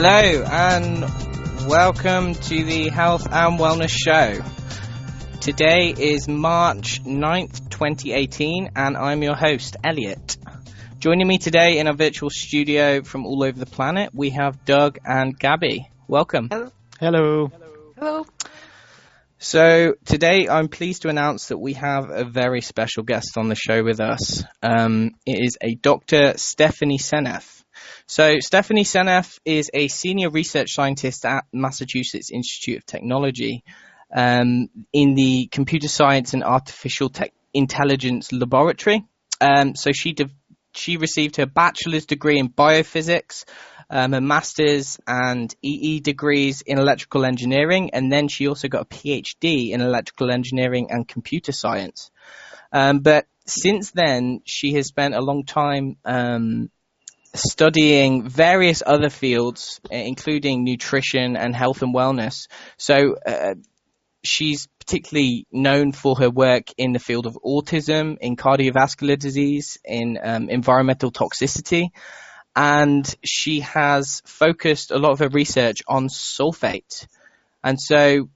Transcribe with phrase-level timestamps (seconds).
[0.00, 1.00] Hello and
[1.68, 4.40] welcome to the Health and Wellness Show.
[5.40, 10.36] Today is March 9th, 2018, and I'm your host, Elliot.
[11.00, 14.98] Joining me today in our virtual studio from all over the planet, we have Doug
[15.04, 15.90] and Gabby.
[16.06, 16.48] Welcome.
[16.48, 16.70] Hello.
[17.00, 17.50] Hello.
[17.98, 18.26] Hello.
[19.38, 23.56] So today I'm pleased to announce that we have a very special guest on the
[23.56, 24.44] show with us.
[24.62, 26.34] Um, it is a Dr.
[26.36, 27.57] Stephanie Seneff.
[28.10, 33.62] So Stephanie Seneff is a senior research scientist at Massachusetts Institute of Technology
[34.14, 39.04] um, in the Computer Science and Artificial Te- Intelligence Laboratory.
[39.42, 40.30] Um, so she de-
[40.74, 43.44] she received her bachelor's degree in biophysics
[43.90, 48.84] um, a master's and EE degrees in electrical engineering, and then she also got a
[48.86, 52.10] PhD in electrical engineering and computer science.
[52.72, 56.70] Um, but since then, she has spent a long time um,
[57.34, 62.48] studying various other fields, including nutrition and health and wellness.
[62.76, 63.54] So uh,
[64.22, 70.18] she's particularly known for her work in the field of autism, in cardiovascular disease, in
[70.22, 71.90] um, environmental toxicity
[72.58, 77.06] and she has focused a lot of her research on sulfate.
[77.62, 78.30] And so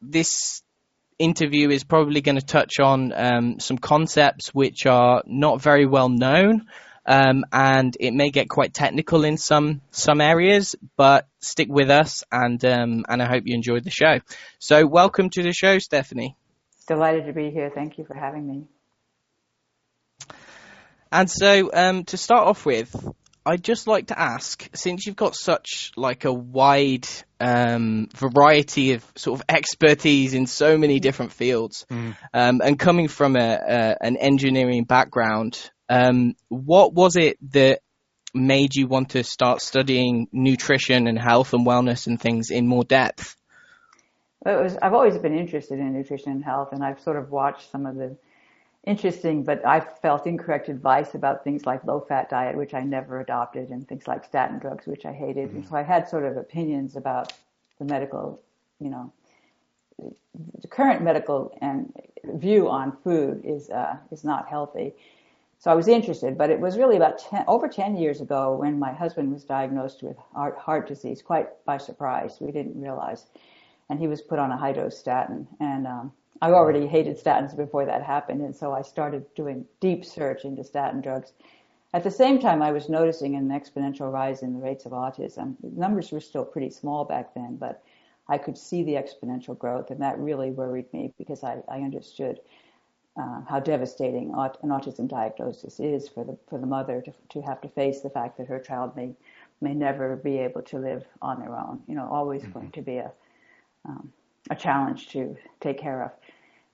[0.00, 0.62] this
[1.18, 6.08] interview is probably going to touch on um, some concepts which are not very well
[6.08, 6.66] known.
[7.04, 12.22] Um, and it may get quite technical in some some areas, but stick with us,
[12.30, 14.20] and um, and I hope you enjoyed the show.
[14.60, 16.36] So, welcome to the show, Stephanie.
[16.86, 17.72] Delighted to be here.
[17.74, 18.66] Thank you for having me.
[21.10, 22.94] And so, um, to start off with,
[23.44, 27.08] I'd just like to ask, since you've got such like a wide
[27.40, 32.16] um, variety of sort of expertise in so many different fields, mm.
[32.32, 37.80] um, and coming from a, a, an engineering background, um, what was it that
[38.32, 42.82] made you want to start studying nutrition and health and wellness and things in more
[42.82, 43.36] depth?
[44.40, 47.30] Well, it was, I've always been interested in nutrition and health, and I've sort of
[47.30, 48.16] watched some of the
[48.86, 53.20] interesting, but I felt incorrect advice about things like low fat diet, which I never
[53.20, 55.48] adopted, and things like statin drugs, which I hated.
[55.48, 55.56] Mm-hmm.
[55.58, 57.34] And so I had sort of opinions about
[57.78, 58.40] the medical,
[58.80, 59.12] you know,
[59.98, 61.92] the current medical and
[62.24, 64.94] view on food is uh, is not healthy.
[65.62, 68.80] So I was interested, but it was really about 10, over 10 years ago when
[68.80, 72.38] my husband was diagnosed with heart, heart disease, quite by surprise.
[72.40, 73.26] We didn't realize.
[73.88, 75.46] And he was put on a high dose statin.
[75.60, 80.04] And um, I already hated statins before that happened, and so I started doing deep
[80.04, 81.32] search into statin drugs.
[81.94, 85.54] At the same time, I was noticing an exponential rise in the rates of autism.
[85.62, 87.84] The numbers were still pretty small back then, but
[88.26, 92.40] I could see the exponential growth, and that really worried me because I, I understood
[93.16, 97.42] uh, how devastating aut- an autism diagnosis is for the for the mother to, to
[97.42, 99.14] have to face the fact that her child may
[99.60, 101.80] may never be able to live on their own.
[101.86, 102.52] You know, always mm-hmm.
[102.52, 103.12] going to be a
[103.84, 104.12] um,
[104.50, 106.10] a challenge to take care of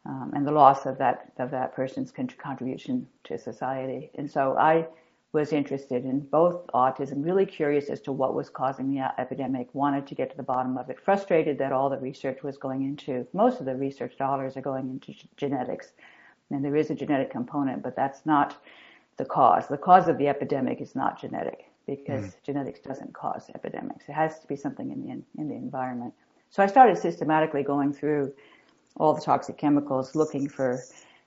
[0.06, 4.10] um, and the loss of that of that person's contribution to society.
[4.14, 4.86] And so I
[5.32, 10.06] was interested in both autism, really curious as to what was causing the epidemic, wanted
[10.06, 13.26] to get to the bottom of it, frustrated that all the research was going into,
[13.34, 15.92] most of the research dollars are going into genetics.
[16.50, 18.62] And there is a genetic component, but that's not
[19.16, 19.68] the cause.
[19.68, 22.34] The cause of the epidemic is not genetic because mm.
[22.42, 24.08] genetics doesn't cause epidemics.
[24.08, 26.14] It has to be something in the, in the environment.
[26.50, 28.32] So I started systematically going through
[28.96, 30.80] all the toxic chemicals looking for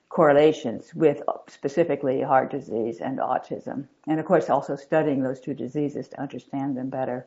[0.09, 3.88] correlations with specifically heart disease and autism.
[4.07, 7.25] And of course, also studying those two diseases to understand them better.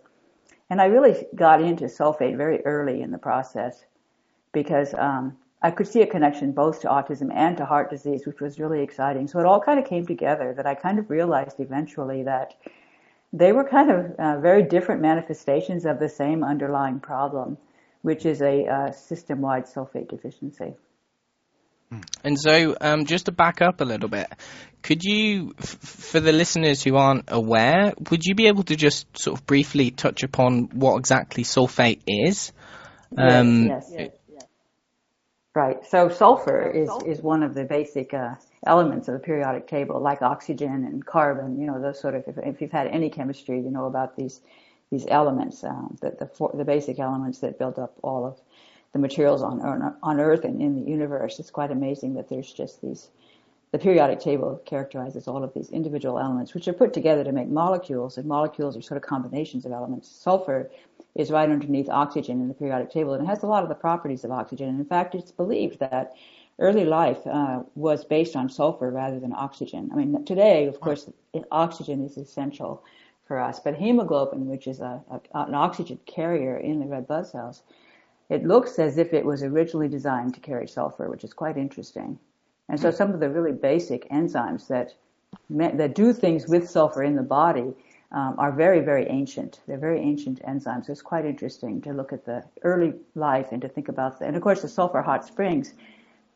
[0.71, 3.85] And I really got into sulfate very early in the process
[4.53, 8.41] because um, I could see a connection both to autism and to heart disease, which
[8.41, 9.27] was really exciting.
[9.27, 12.55] So it all kind of came together that I kind of realized eventually that
[13.33, 17.59] they were kind of uh, very different manifestations of the same underlying problem
[18.05, 20.75] which is a uh, system-wide sulfate deficiency.
[22.23, 24.27] And so, um, just to back up a little bit,
[24.83, 29.07] could you, f- for the listeners who aren't aware, would you be able to just
[29.17, 32.53] sort of briefly touch upon what exactly sulfate is?
[33.17, 34.11] Um, yes, yes, yes,
[35.55, 35.87] Right.
[35.87, 38.35] So sulfur is, is one of the basic uh,
[38.67, 41.61] elements of the periodic table, like oxygen and carbon.
[41.61, 42.25] You know, those sort of.
[42.27, 44.41] If, if you've had any chemistry, you know about these
[44.91, 48.41] these elements, um, the, the, four, the basic elements that build up all of
[48.93, 49.61] the materials on,
[50.03, 51.39] on Earth and in the universe.
[51.39, 53.11] It's quite amazing that there's just these.
[53.75, 57.49] The periodic table characterizes all of these individual elements, which are put together to make
[57.49, 60.09] molecules, and molecules are sort of combinations of elements.
[60.09, 60.71] Sulfur
[61.17, 63.75] is right underneath oxygen in the periodic table, and it has a lot of the
[63.75, 64.69] properties of oxygen.
[64.69, 66.15] And in fact, it's believed that
[66.61, 69.91] early life uh, was based on sulfur rather than oxygen.
[69.93, 71.11] I mean, today, of course,
[71.51, 72.85] oxygen is essential
[73.27, 73.59] for us.
[73.59, 77.65] But hemoglobin, which is a, a, an oxygen carrier in the red blood cells,
[78.29, 82.21] it looks as if it was originally designed to carry sulfur, which is quite interesting.
[82.69, 84.95] And so some of the really basic enzymes that
[85.51, 87.75] that do things with sulfur in the body
[88.13, 89.61] um, are very, very ancient.
[89.67, 90.89] They're very ancient enzymes.
[90.89, 94.27] It's quite interesting to look at the early life and to think about that.
[94.27, 95.75] And of course, the sulfur hot springs.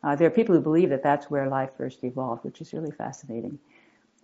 [0.02, 2.90] Uh, there are people who believe that that's where life first evolved, which is really
[2.90, 3.58] fascinating.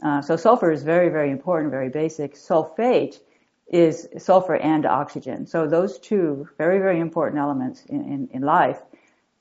[0.02, 2.34] Uh, so sulfur is very, very important, very basic.
[2.34, 3.20] Sulfate
[3.68, 5.46] is sulfur and oxygen.
[5.46, 8.82] So those two very, very important elements in, in, in life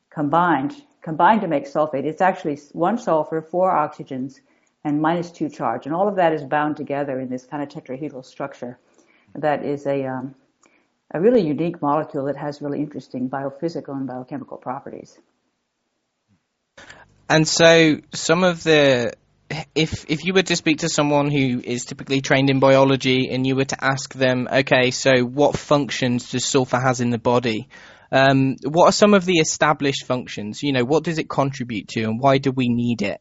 [0.09, 2.05] combined combined to make sulfate.
[2.05, 4.39] It's actually one sulfur, four oxygens,
[4.83, 5.85] and minus two charge.
[5.85, 8.79] And all of that is bound together in this kind of tetrahedral structure
[9.35, 10.35] that is a, um,
[11.13, 15.17] a really unique molecule that has really interesting biophysical and biochemical properties.
[17.29, 19.13] And so some of the
[19.75, 23.45] if if you were to speak to someone who is typically trained in biology and
[23.45, 27.67] you were to ask them, okay, so what functions does sulfur has in the body?
[28.13, 30.61] Um, what are some of the established functions?
[30.61, 33.19] You know, what does it contribute to, and why do we need it?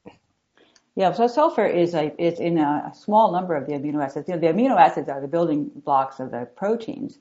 [0.95, 4.29] Yeah, so sulfur is a is in a small number of the amino acids.
[4.29, 7.19] You know, the amino acids are the building blocks of the proteins,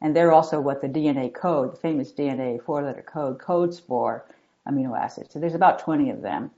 [0.00, 4.26] and they're also what the DNA code, the famous DNA four-letter code, codes for
[4.68, 5.32] amino acids.
[5.32, 6.50] So there's about 20 of them,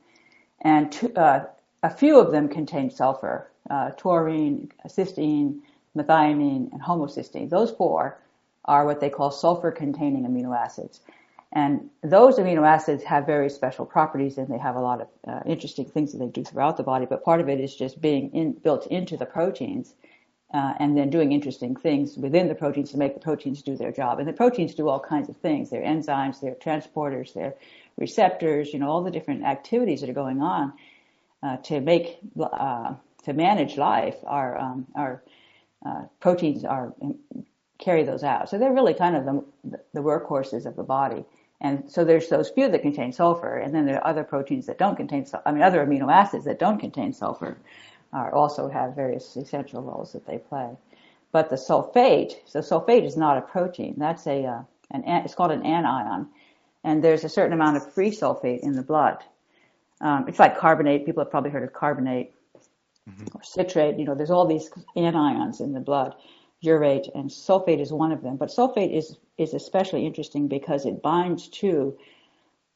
[0.62, 1.40] and uh,
[1.82, 5.60] a few of them contain sulfur, uh, taurine, cysteine,
[5.94, 7.50] methionine, and homocysteine.
[7.50, 8.18] Those four
[8.64, 11.00] are what they call sulfur-containing amino acids.
[11.52, 15.40] And those amino acids have very special properties and they have a lot of uh,
[15.46, 18.30] interesting things that they do throughout the body, but part of it is just being
[18.32, 19.94] in, built into the proteins
[20.52, 23.92] uh, and then doing interesting things within the proteins to make the proteins do their
[23.92, 24.18] job.
[24.18, 25.70] And the proteins do all kinds of things.
[25.70, 27.54] They're enzymes, they're transporters, they're
[27.96, 30.72] receptors, you know, all the different activities that are going on
[31.42, 32.94] uh, to make uh,
[33.24, 34.16] to manage life.
[34.26, 35.22] Our um, our
[35.84, 36.94] uh, proteins are
[37.84, 38.48] carry those out.
[38.48, 41.24] So they're really kind of the, the workhorses of the body.
[41.60, 44.78] And so there's those few that contain sulfur, and then there are other proteins that
[44.78, 45.48] don't contain, sulfur.
[45.48, 47.56] I mean, other amino acids that don't contain sulfur
[48.12, 50.70] are also have various essential roles that they play.
[51.32, 53.94] But the sulfate, so sulfate is not a protein.
[53.98, 56.28] That's a, uh, an, it's called an anion.
[56.84, 59.18] And there's a certain amount of free sulfate in the blood.
[60.00, 61.06] Um, it's like carbonate.
[61.06, 62.34] People have probably heard of carbonate
[63.08, 63.26] mm-hmm.
[63.34, 63.98] or citrate.
[63.98, 66.14] You know, there's all these anions in the blood,
[66.64, 68.36] urate, and sulfate is one of them.
[68.36, 71.96] But sulfate is is especially interesting because it binds to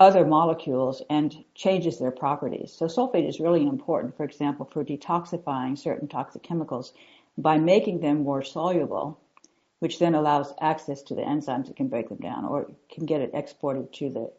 [0.01, 2.73] other molecules and changes their properties.
[2.73, 6.93] So sulfate is really important, for example, for detoxifying certain toxic chemicals
[7.37, 9.19] by making them more soluble,
[9.81, 13.21] which then allows access to the enzymes that can break them down or can get
[13.21, 14.31] it exported to the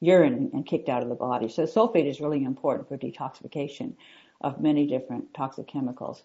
[0.00, 1.48] urine and kicked out of the body.
[1.48, 3.94] So sulfate is really important for detoxification
[4.40, 6.22] of many different toxic chemicals.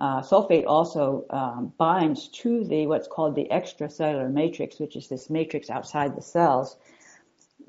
[0.00, 5.30] Uh, sulfate also um, binds to the what's called the extracellular matrix, which is this
[5.30, 6.76] matrix outside the cells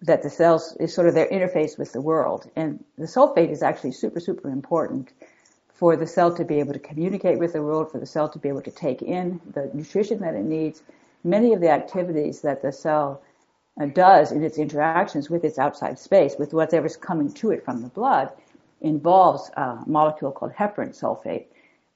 [0.01, 2.49] that the cells is sort of their interface with the world.
[2.55, 5.11] And the sulfate is actually super, super important
[5.73, 8.39] for the cell to be able to communicate with the world, for the cell to
[8.39, 10.83] be able to take in the nutrition that it needs.
[11.23, 13.21] Many of the activities that the cell
[13.79, 17.81] uh, does in its interactions with its outside space, with whatever's coming to it from
[17.81, 18.31] the blood,
[18.81, 21.45] involves a molecule called heparan sulfate,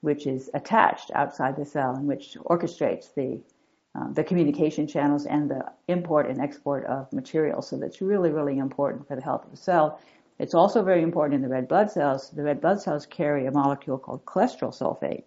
[0.02, 3.42] which is attached outside the cell and which orchestrates the
[3.96, 7.68] uh, the communication channels and the import and export of materials.
[7.68, 10.00] So that's really, really important for the health of the cell.
[10.38, 12.30] It's also very important in the red blood cells.
[12.30, 15.24] The red blood cells carry a molecule called cholesterol sulfate,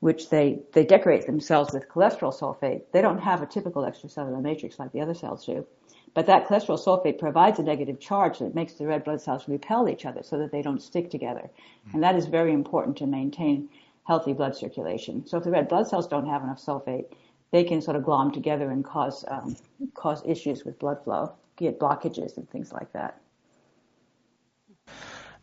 [0.00, 2.82] which they, they decorate themselves with cholesterol sulfate.
[2.92, 5.64] They don't have a typical extracellular matrix like the other cells do.
[6.12, 9.88] But that cholesterol sulfate provides a negative charge that makes the red blood cells repel
[9.88, 11.48] each other so that they don't stick together.
[11.94, 13.70] And that is very important to maintain
[14.04, 15.26] healthy blood circulation.
[15.26, 17.06] So if the red blood cells don't have enough sulfate,
[17.50, 19.56] they can sort of glom together and cause um,
[19.94, 23.20] cause issues with blood flow, get blockages and things like that.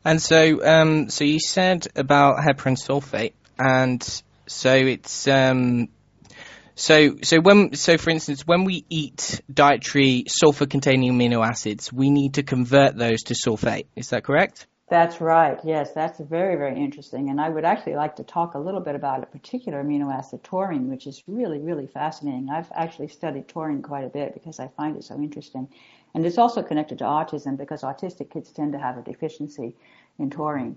[0.04, 4.02] And so, um, so you said about heparan sulfate, and
[4.48, 5.90] so it's um,
[6.80, 12.36] so, so when, so for instance, when we eat dietary sulfur-containing amino acids, we need
[12.36, 13.88] to convert those to sulfate.
[13.98, 14.66] Is that correct?
[14.90, 15.60] That's right.
[15.64, 17.30] Yes, that's very, very interesting.
[17.30, 20.44] And I would actually like to talk a little bit about a particular amino acid,
[20.44, 22.50] taurine, which is really, really fascinating.
[22.50, 25.68] I've actually studied taurine quite a bit because I find it so interesting.
[26.14, 29.76] And it's also connected to autism because autistic kids tend to have a deficiency
[30.18, 30.76] in taurine.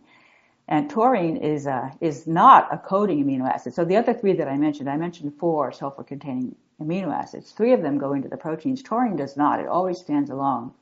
[0.68, 3.74] And taurine is uh, is not a coding amino acid.
[3.74, 7.52] So the other three that I mentioned, I mentioned four sulfur-containing amino acids.
[7.52, 8.82] Three of them go into the proteins.
[8.82, 9.58] Taurine does not.
[9.58, 10.72] It always stands alone.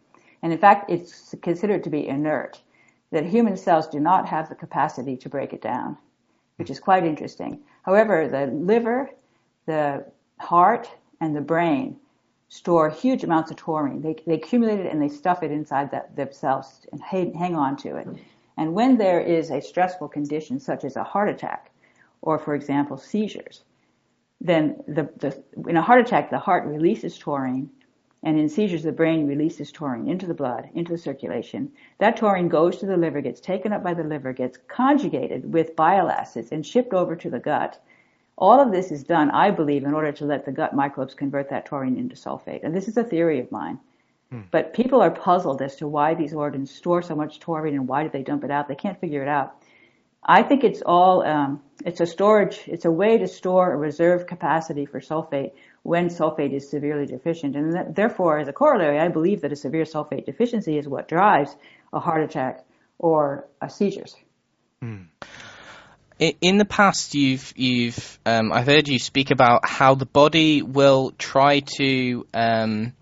[0.42, 2.60] And in fact, it's considered to be inert.
[3.10, 5.96] That human cells do not have the capacity to break it down.
[6.60, 7.58] which is quite interesting.
[7.84, 9.08] However, the liver,
[9.64, 10.04] the
[10.38, 10.90] heart,
[11.22, 11.96] and the brain
[12.50, 14.02] store huge amounts of taurine.
[14.02, 17.78] They, they accumulate it and they stuff it inside that, themselves and hang, hang on
[17.78, 18.08] to it.
[18.58, 21.70] And when there is a stressful condition such as a heart attack,
[22.20, 23.62] or for example seizures,
[24.38, 27.70] then the, the, in a heart attack the heart releases taurine
[28.22, 31.72] and in seizures, the brain releases taurine into the blood, into the circulation.
[31.98, 35.74] That taurine goes to the liver, gets taken up by the liver, gets conjugated with
[35.74, 37.82] bile acids and shipped over to the gut.
[38.36, 41.48] All of this is done, I believe, in order to let the gut microbes convert
[41.50, 42.62] that taurine into sulfate.
[42.62, 43.78] And this is a theory of mine.
[44.30, 44.42] Hmm.
[44.50, 48.02] But people are puzzled as to why these organs store so much taurine and why
[48.02, 48.68] do they dump it out.
[48.68, 49.56] They can't figure it out.
[50.22, 54.26] I think it's all, um, it's a storage, it's a way to store a reserve
[54.26, 57.56] capacity for sulfate when sulfate is severely deficient.
[57.56, 61.54] And therefore, as a corollary, I believe that a severe sulfate deficiency is what drives
[61.92, 62.64] a heart attack
[62.98, 64.14] or a seizures.
[64.82, 65.06] Mm.
[66.18, 71.12] In the past, you've you've um, I've heard you speak about how the body will
[71.12, 72.92] try to um,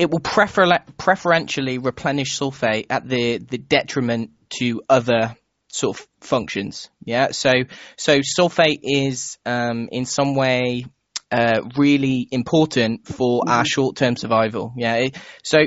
[0.00, 5.36] it will prefer, preferentially replenish sulfate at the, the detriment to other
[5.68, 6.88] sort of functions.
[7.04, 7.52] Yeah, so
[7.98, 10.86] so sulfate is um, in some way
[11.30, 13.50] uh, really important for mm-hmm.
[13.50, 14.72] our short term survival.
[14.76, 15.08] Yeah.
[15.42, 15.58] So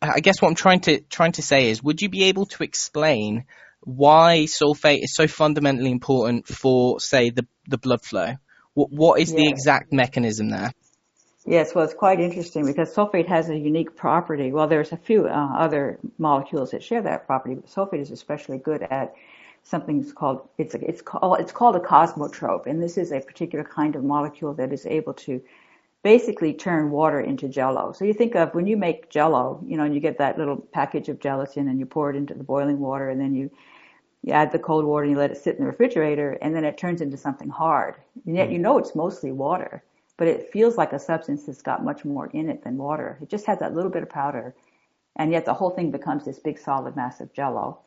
[0.00, 2.62] I guess what I'm trying to trying to say is, would you be able to
[2.62, 3.44] explain
[3.80, 8.34] why sulfate is so fundamentally important for, say, the the blood flow?
[8.74, 10.72] What what is the exact mechanism there?
[11.46, 14.50] Yes, well, it's quite interesting because sulfate has a unique property.
[14.50, 18.56] Well, there's a few uh, other molecules that share that property, but sulfate is especially
[18.56, 19.14] good at
[19.64, 23.64] something's called it's a, it's called it's called a kosmotrope, and this is a particular
[23.64, 25.42] kind of molecule that is able to
[26.04, 27.90] basically turn water into jello.
[27.92, 30.58] So you think of when you make jello, you know, and you get that little
[30.58, 33.50] package of gelatin and you pour it into the boiling water and then you,
[34.22, 36.62] you add the cold water and you let it sit in the refrigerator and then
[36.62, 37.94] it turns into something hard.
[38.26, 39.82] And yet you know it's mostly water,
[40.18, 43.18] but it feels like a substance that's got much more in it than water.
[43.22, 44.54] It just has that little bit of powder
[45.16, 47.78] and yet the whole thing becomes this big solid mass of jello.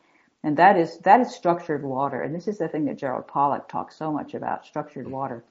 [0.48, 2.22] And that is, that is structured water.
[2.22, 5.44] And this is the thing that Gerald Pollack talks so much about, structured water.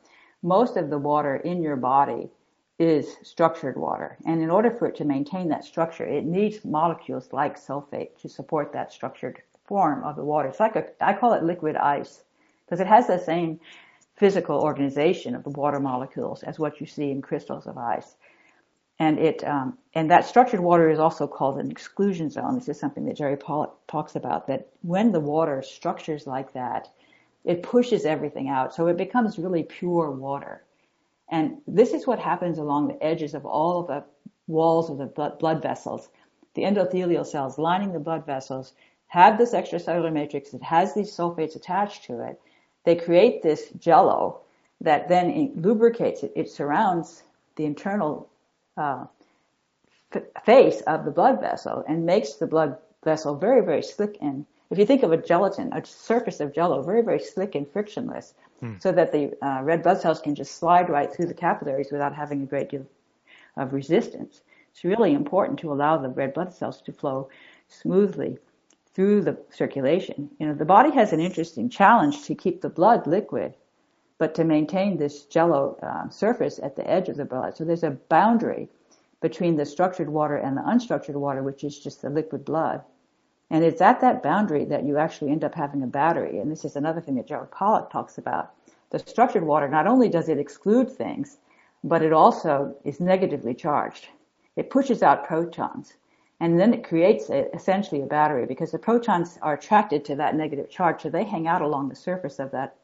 [0.43, 2.31] Most of the water in your body
[2.79, 4.17] is structured water.
[4.25, 8.29] And in order for it to maintain that structure, it needs molecules like sulfate to
[8.31, 10.49] support that structured form of the water.
[10.49, 12.23] It's like a, I call it liquid ice
[12.65, 13.61] because it has the same
[14.17, 18.17] physical organization of the water molecules as what you see in crystals of ice.
[18.99, 22.55] And it, um, and that structured water is also called an exclusion zone.
[22.55, 26.89] This is something that Jerry Pollack talks about, that when the water structures like that,
[27.45, 28.75] it pushes everything out.
[28.75, 30.63] So it becomes really pure water.
[31.29, 34.05] And this is what happens along the edges of all of the
[34.47, 36.09] walls of the blood vessels.
[36.55, 38.73] The endothelial cells lining the blood vessels
[39.09, 42.41] have this extracellular matrix that has these sulfates attached to it.
[42.85, 44.41] They create this jello
[44.81, 46.33] that then lubricates it.
[46.35, 47.23] It surrounds
[47.57, 48.29] the internal
[48.77, 49.05] uh,
[50.45, 54.79] face of the blood vessel and makes the blood vessel very, very slick and if
[54.79, 58.75] you think of a gelatin, a surface of jello, very, very slick and frictionless, hmm.
[58.81, 62.15] so that the uh, red blood cells can just slide right through the capillaries without
[62.15, 62.87] having a great deal
[63.57, 64.41] of resistance.
[64.73, 67.29] It's really important to allow the red blood cells to flow
[67.69, 68.39] smoothly
[68.93, 70.31] through the circulation.
[70.39, 73.55] You know, the body has an interesting challenge to keep the blood liquid
[74.19, 77.57] but to maintain this jello uh, surface at the edge of the blood.
[77.57, 78.69] So there's a boundary
[79.21, 82.83] between the structured water and the unstructured water, which is just the liquid blood.
[83.51, 86.39] And it's at that boundary that you actually end up having a battery.
[86.39, 88.53] And this is another thing that Gerald Pollack talks about.
[88.91, 91.39] The structured water, not only does it exclude things,
[91.85, 94.09] but it also is negatively charged.
[94.57, 95.95] It pushes out protons.
[96.41, 100.35] And then it creates a, essentially a battery because the protons are attracted to that
[100.35, 102.77] negative charge, so they hang out along the surface of that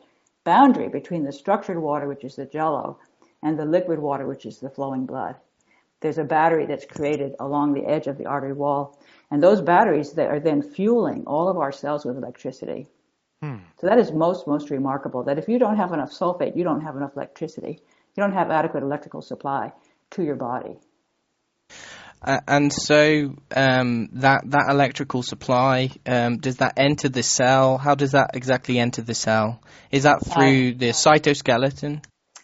[0.45, 2.99] boundary between the structured water, which is the jello,
[3.43, 5.37] and the liquid water, which is the flowing blood.
[6.01, 8.99] There's a battery that's created along the edge of the artery wall,
[9.31, 12.87] and those batteries that are then fueling all of our cells with electricity.
[13.41, 13.59] Hmm.
[13.81, 16.81] So that is most, most remarkable that if you don't have enough sulfate, you don't
[16.81, 17.81] have enough electricity.
[18.15, 19.73] You don't have adequate electrical supply
[20.11, 20.77] to your body.
[22.25, 27.79] Uh, and so um, that that electrical supply um, does that enter the cell?
[27.79, 29.61] How does that exactly enter the cell?
[29.91, 32.03] Is that through the cytoskeleton?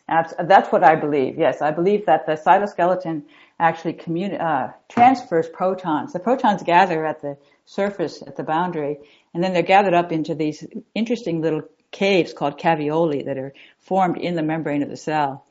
[0.08, 1.38] That's what I believe.
[1.38, 3.24] Yes, I believe that the cytoskeleton
[3.60, 6.12] actually communi- uh, transfers protons.
[6.12, 8.98] The protons gather at the surface, at the boundary,
[9.34, 14.18] and then they're gathered up into these interesting little caves called caveolae that are formed
[14.18, 15.44] in the membrane of the cell.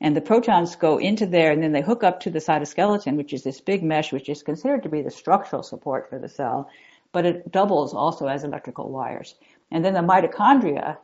[0.00, 3.32] And the protons go into there and then they hook up to the cytoskeleton, which
[3.32, 6.68] is this big mesh, which is considered to be the structural support for the cell,
[7.12, 9.34] but it doubles also as electrical wires.
[9.70, 10.98] And then the mitochondria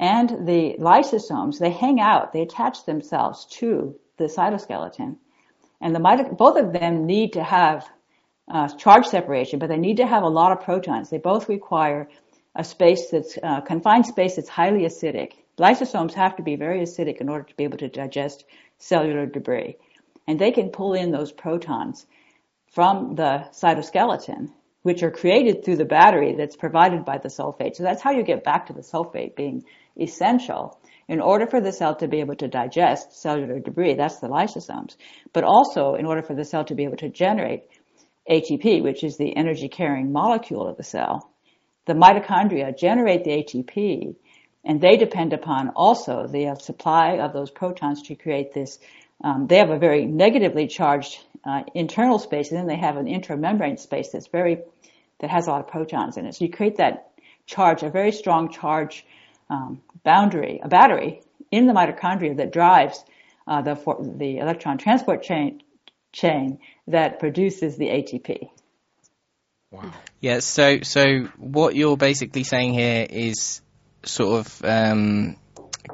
[0.00, 5.16] and the lysosomes, they hang out, they attach themselves to the cytoskeleton.
[5.80, 7.88] And the mito- both of them need to have
[8.48, 11.10] uh, charge separation, but they need to have a lot of protons.
[11.10, 12.08] They both require
[12.54, 15.32] a space that's uh, confined space that's highly acidic.
[15.62, 18.44] Lysosomes have to be very acidic in order to be able to digest
[18.78, 19.76] cellular debris.
[20.26, 22.04] And they can pull in those protons
[22.72, 24.50] from the cytoskeleton,
[24.82, 27.76] which are created through the battery that's provided by the sulfate.
[27.76, 29.62] So that's how you get back to the sulfate being
[30.00, 33.94] essential in order for the cell to be able to digest cellular debris.
[33.94, 34.96] That's the lysosomes.
[35.32, 37.68] But also in order for the cell to be able to generate
[38.28, 41.30] ATP, which is the energy carrying molecule of the cell.
[41.86, 44.16] The mitochondria generate the ATP
[44.64, 48.78] and they depend upon also the supply of those protons to create this.
[49.22, 53.06] Um, they have a very negatively charged uh, internal space, and then they have an
[53.06, 54.58] intramembrane space that's very
[55.20, 56.34] that has a lot of protons in it.
[56.34, 57.10] So you create that
[57.46, 59.06] charge, a very strong charge
[59.50, 63.04] um, boundary, a battery in the mitochondria that drives
[63.46, 65.62] uh, the for, the electron transport chain
[66.12, 68.50] chain that produces the ATP.
[69.70, 69.92] Wow.
[70.20, 70.40] Yeah.
[70.40, 73.62] So so what you're basically saying here is
[74.04, 75.36] sort of um,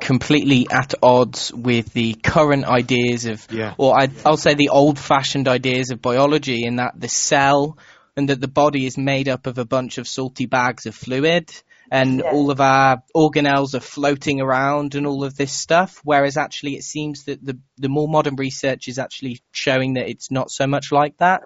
[0.01, 3.75] completely at odds with the current ideas of, yeah.
[3.79, 7.79] or I'd, I'll say the old-fashioned ideas of biology, in that the cell
[8.17, 11.51] and that the body is made up of a bunch of salty bags of fluid,
[11.91, 12.35] and Yes.
[12.35, 16.01] all of our organelles are floating around and all of this stuff.
[16.05, 20.31] Whereas actually, it seems that the the more modern research is actually showing that it's
[20.31, 21.41] not so much like that,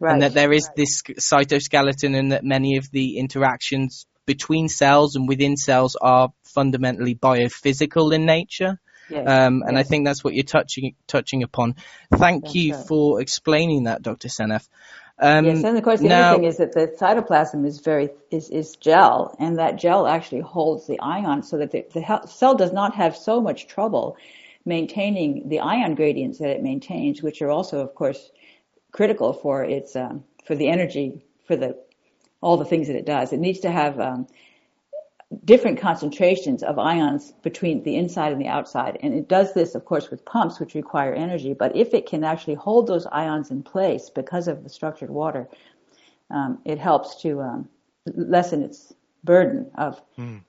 [0.00, 0.12] Right.
[0.12, 5.28] and that there is this cytoskeleton, and that many of the interactions between cells and
[5.28, 8.80] within cells are fundamentally biophysical in nature.
[9.08, 9.28] Yes.
[9.28, 11.76] Um, and I think that's what you're touching touching upon.
[12.14, 12.86] Thank That's you right.
[12.86, 14.28] for explaining that, Dr.
[14.28, 14.68] Seneff.
[15.18, 18.10] Um, yes, and of course the now, other thing is that the cytoplasm is very
[18.30, 22.54] is, is gel, and that gel actually holds the ion, so that the, the cell
[22.54, 24.16] does not have so much trouble
[24.64, 28.30] maintaining the ion gradients that it maintains, which are also, of course,
[28.92, 31.76] critical for its um, for the energy for the
[32.42, 33.32] all the things that it does.
[33.32, 34.26] It needs to have um,
[35.44, 38.98] different concentrations of ions between the inside and the outside.
[39.02, 41.54] And it does this, of course, with pumps, which require energy.
[41.54, 45.48] But if it can actually hold those ions in place because of the structured water,
[46.30, 47.68] um, it helps to um,
[48.06, 48.92] lessen its
[49.24, 50.02] burden of.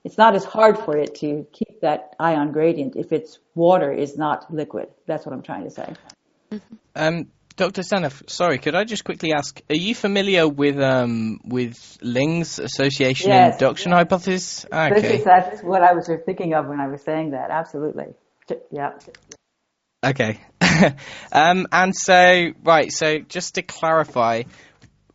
[0.03, 4.17] It's not as hard for it to keep that ion gradient if its water is
[4.17, 4.89] not liquid.
[5.06, 5.93] That's what I'm trying to say.
[6.95, 7.81] um, Dr.
[7.83, 13.29] Seneff, sorry, could I just quickly ask, are you familiar with um, with Ling's association
[13.29, 13.97] Yes, induction yes.
[13.99, 14.65] hypothesis?
[14.71, 17.51] This is that's what I was thinking of when I was saying that.
[17.51, 18.15] Absolutely.
[18.71, 18.93] Yeah.
[20.03, 20.39] Okay.
[21.31, 24.43] um, and so, right, so just to clarify,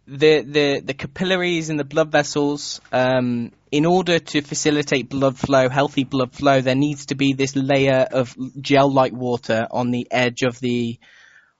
[0.06, 5.68] the, the, the capillaries and the blood vessels, um, in order to facilitate blood flow,
[5.68, 10.42] healthy blood flow, there needs to be this layer of gel-like water on the edge
[10.42, 10.98] of the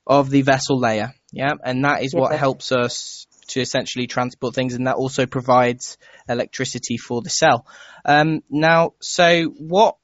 [0.09, 1.13] of the vessel layer.
[1.31, 5.99] Yeah, and that is what helps us to essentially transport things, and that also provides
[6.29, 7.67] electricity for the cell.
[8.05, 9.97] Um, now, so what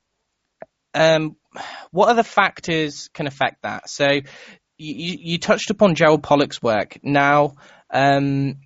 [0.93, 1.37] um,
[1.91, 3.89] what other factors can affect that?
[3.89, 4.07] So
[4.77, 6.99] you, you touched upon Gerald Pollack's work.
[7.03, 7.55] Now,
[7.91, 8.59] um,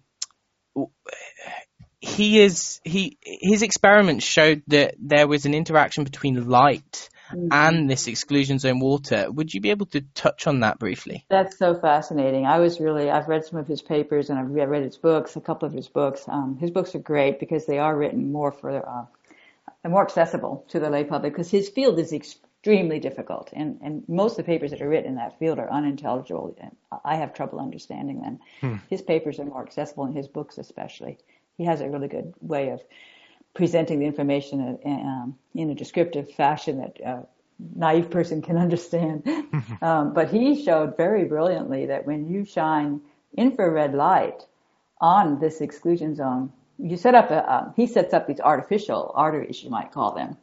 [2.01, 8.07] he is he his experiments showed that there was an interaction between light and this
[8.07, 9.31] exclusion zone water.
[9.31, 11.25] Would you be able to touch on that briefly?
[11.29, 12.47] That's so fascinating.
[12.47, 15.41] I was really, I've read some of his papers and I've read, his books, a
[15.41, 16.25] couple of his books.
[16.29, 20.81] Um, his books are great because they are written more for, uh, more accessible to
[20.81, 24.71] the lay public because his field is extremely difficult and, and most of the papers
[24.73, 28.81] that are written in that field are unintelligible and I have trouble understanding them.
[28.91, 31.19] His papers are more accessible and his books especially.
[31.57, 32.81] He has a really good way of
[33.55, 37.23] presenting the information in, um, in a descriptive fashion that uh,
[37.75, 39.27] naive person can understand.
[39.83, 43.01] um, but he showed very brilliantly that when you shine
[43.37, 44.47] infrared light
[45.01, 49.63] on this exclusion zone, you set up a, uh, he sets up these artificial arteries,
[49.63, 50.37] you might call them,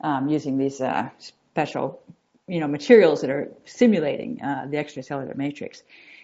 [0.00, 2.02] um, using these uh, special,
[2.48, 5.82] you know, materials that are simulating uh, the extracellular matrix.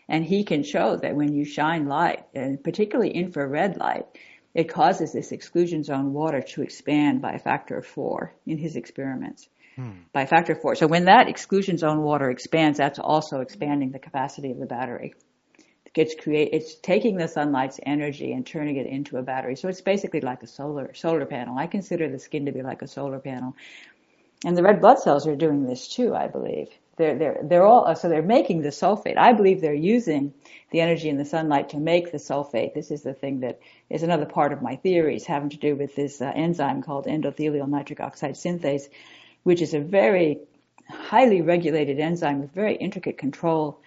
[0.08, 4.06] And he can show that when you shine light, and particularly infrared light,
[4.54, 8.76] it causes this exclusion zone water to expand by a factor of four in his
[8.76, 9.48] experiments.
[9.76, 9.90] Hmm.
[10.12, 10.74] By a factor of four.
[10.74, 15.14] So when that exclusion zone water expands, that's also expanding the capacity of the battery.
[15.94, 19.56] It's create, it's taking the sunlight's energy and turning it into a battery.
[19.56, 21.58] So it's basically like a solar, solar panel.
[21.58, 23.56] I consider the skin to be like a solar panel.
[24.44, 26.68] And the red blood cells are doing this too, I believe.
[27.00, 29.16] They're they're they're all so they're making the sulfate.
[29.16, 30.34] I believe they're using
[30.70, 32.74] the energy in the sunlight to make the sulfate.
[32.74, 33.58] This is the thing that
[33.88, 37.68] is another part of my theories having to do with this uh, enzyme called endothelial
[37.68, 38.88] nitric oxide synthase,
[39.42, 40.38] which is a very
[40.88, 43.80] highly regulated enzyme with very intricate control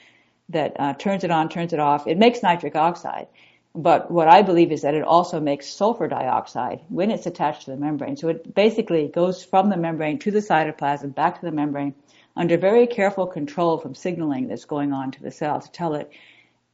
[0.49, 2.08] that uh, turns it on, turns it off.
[2.08, 3.28] It makes nitric oxide.
[3.76, 7.71] But what I believe is that it also makes sulfur dioxide when it's attached to
[7.71, 8.17] the membrane.
[8.17, 11.95] So it basically goes from the membrane to the cytoplasm, back to the membrane,
[12.35, 16.11] under very careful control from signaling that's going on to the cell to tell it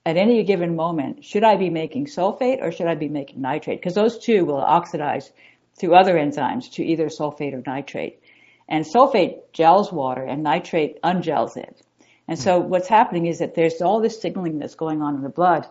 [0.06, 3.80] at any given moment, should I be making sulfate or should I be making nitrate?
[3.80, 5.32] Because those two will oxidize
[5.78, 8.20] through other enzymes to either sulfate or nitrate.
[8.68, 11.82] And sulfate gels water and nitrate ungels it.
[12.28, 15.30] And so what's happening is that there's all this signaling that's going on in the
[15.30, 15.68] blood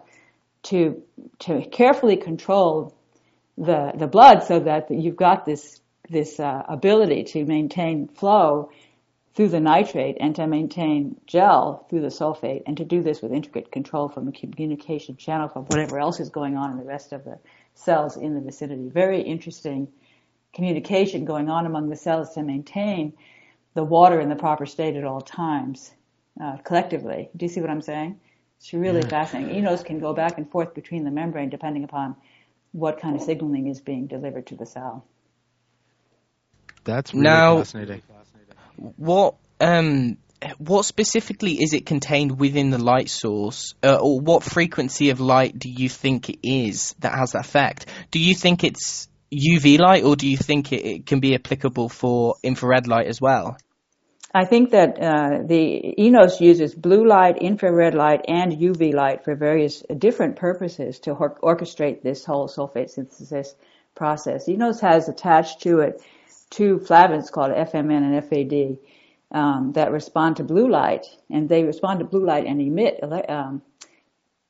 [0.64, 1.02] to
[1.38, 2.94] to carefully control
[3.56, 8.70] the the blood so that you've got this this uh, ability to maintain flow
[9.38, 13.30] through the nitrate and to maintain gel through the sulfate and to do this with
[13.30, 17.12] intricate control from a communication channel from whatever else is going on in the rest
[17.12, 17.38] of the
[17.76, 18.88] cells in the vicinity.
[18.88, 19.86] Very interesting
[20.52, 23.12] communication going on among the cells to maintain
[23.74, 25.92] the water in the proper state at all times
[26.42, 27.30] uh, collectively.
[27.36, 28.18] Do you see what I'm saying?
[28.58, 29.08] It's really yeah.
[29.08, 29.62] fascinating.
[29.62, 32.16] eNOS can go back and forth between the membrane depending upon
[32.72, 35.06] what kind of signaling is being delivered to the cell.
[36.82, 38.02] That's really now, fascinating.
[38.78, 40.18] What um,
[40.58, 45.58] what specifically is it contained within the light source, uh, or what frequency of light
[45.58, 47.86] do you think it is that has that effect?
[48.10, 51.88] Do you think it's UV light, or do you think it, it can be applicable
[51.88, 53.58] for infrared light as well?
[54.34, 59.34] I think that uh, the eNOS uses blue light, infrared light, and UV light for
[59.34, 63.54] various different purposes to or- orchestrate this whole sulfate synthesis
[63.94, 64.46] process.
[64.46, 66.02] eNOS has attached to it
[66.50, 68.78] two flavins called FMN and FAD
[69.30, 73.62] um, that respond to blue light, and they respond to blue light and emit um,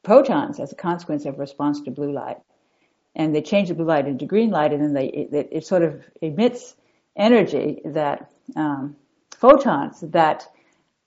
[0.03, 2.39] protons as a consequence of response to blue light.
[3.15, 5.83] And they change the blue light into green light, and then they it, it sort
[5.83, 6.77] of emits
[7.17, 8.97] energy that um,
[9.37, 10.47] photons that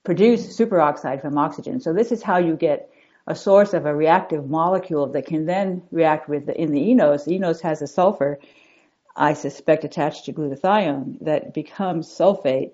[0.04, 1.80] produce superoxide from oxygen.
[1.80, 2.89] So this is how you get
[3.27, 7.25] a source of a reactive molecule that can then react with the, in the eNOS.
[7.25, 8.39] The eNOS has a sulfur,
[9.15, 12.71] I suspect, attached to glutathione that becomes sulfate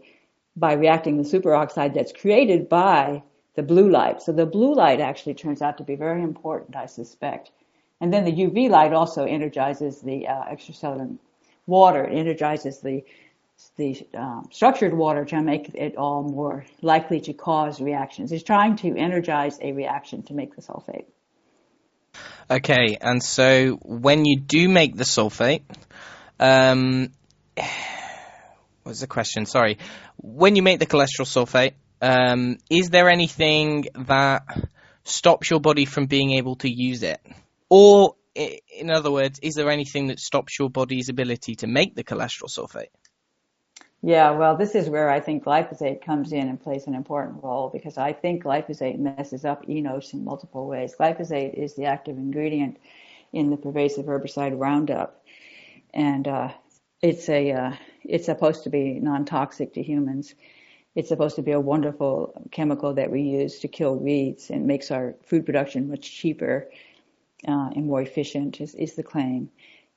[0.55, 3.23] by reacting the superoxide that's created by
[3.55, 4.21] the blue light.
[4.21, 7.51] So the blue light actually turns out to be very important, I suspect.
[7.99, 11.17] And then the UV light also energizes the uh, extracellular
[11.65, 12.03] water.
[12.05, 13.03] It energizes the
[13.75, 18.31] the um, structured water to make it all more likely to cause reactions.
[18.31, 21.05] It's trying to energize a reaction to make the sulfate.
[22.51, 25.63] Okay, and so when you do make the sulfate,
[26.39, 27.11] um,
[28.83, 29.45] what's the question?
[29.45, 29.77] Sorry.
[30.17, 34.43] When you make the cholesterol sulfate, um, is there anything that
[35.03, 37.19] stops your body from being able to use it?
[37.69, 42.03] Or, in other words, is there anything that stops your body's ability to make the
[42.03, 42.89] cholesterol sulfate?
[44.03, 47.69] Yeah, well, this is where I think glyphosate comes in and plays an important role
[47.73, 50.93] because I think glyphosate messes up eNOS in multiple ways.
[50.97, 52.77] Glyphosate is the active ingredient
[53.33, 55.23] in the pervasive herbicide Roundup,
[55.97, 56.49] and uh,
[57.01, 57.71] it's a uh,
[58.03, 60.35] it's supposed to be non-toxic to humans.
[60.95, 64.89] It's supposed to be a wonderful chemical that we use to kill weeds and makes
[64.91, 66.69] our food production much cheaper
[67.47, 68.61] uh, and more efficient.
[68.61, 69.49] Is, is the claim,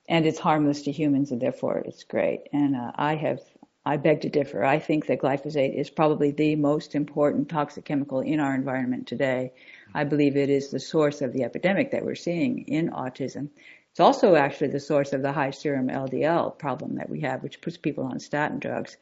[0.09, 2.41] and it's harmless to humans, and therefore it's great.
[2.51, 3.39] And uh, I have
[3.85, 4.63] I beg to differ.
[4.63, 9.53] I think that glyphosate is probably the most important toxic chemical in our environment today.
[9.93, 13.49] I believe it is the source of the epidemic that we're seeing in autism.
[13.91, 17.59] It's also actually the source of the high serum LDL problem that we have, which
[17.59, 18.95] puts people on statin drugs,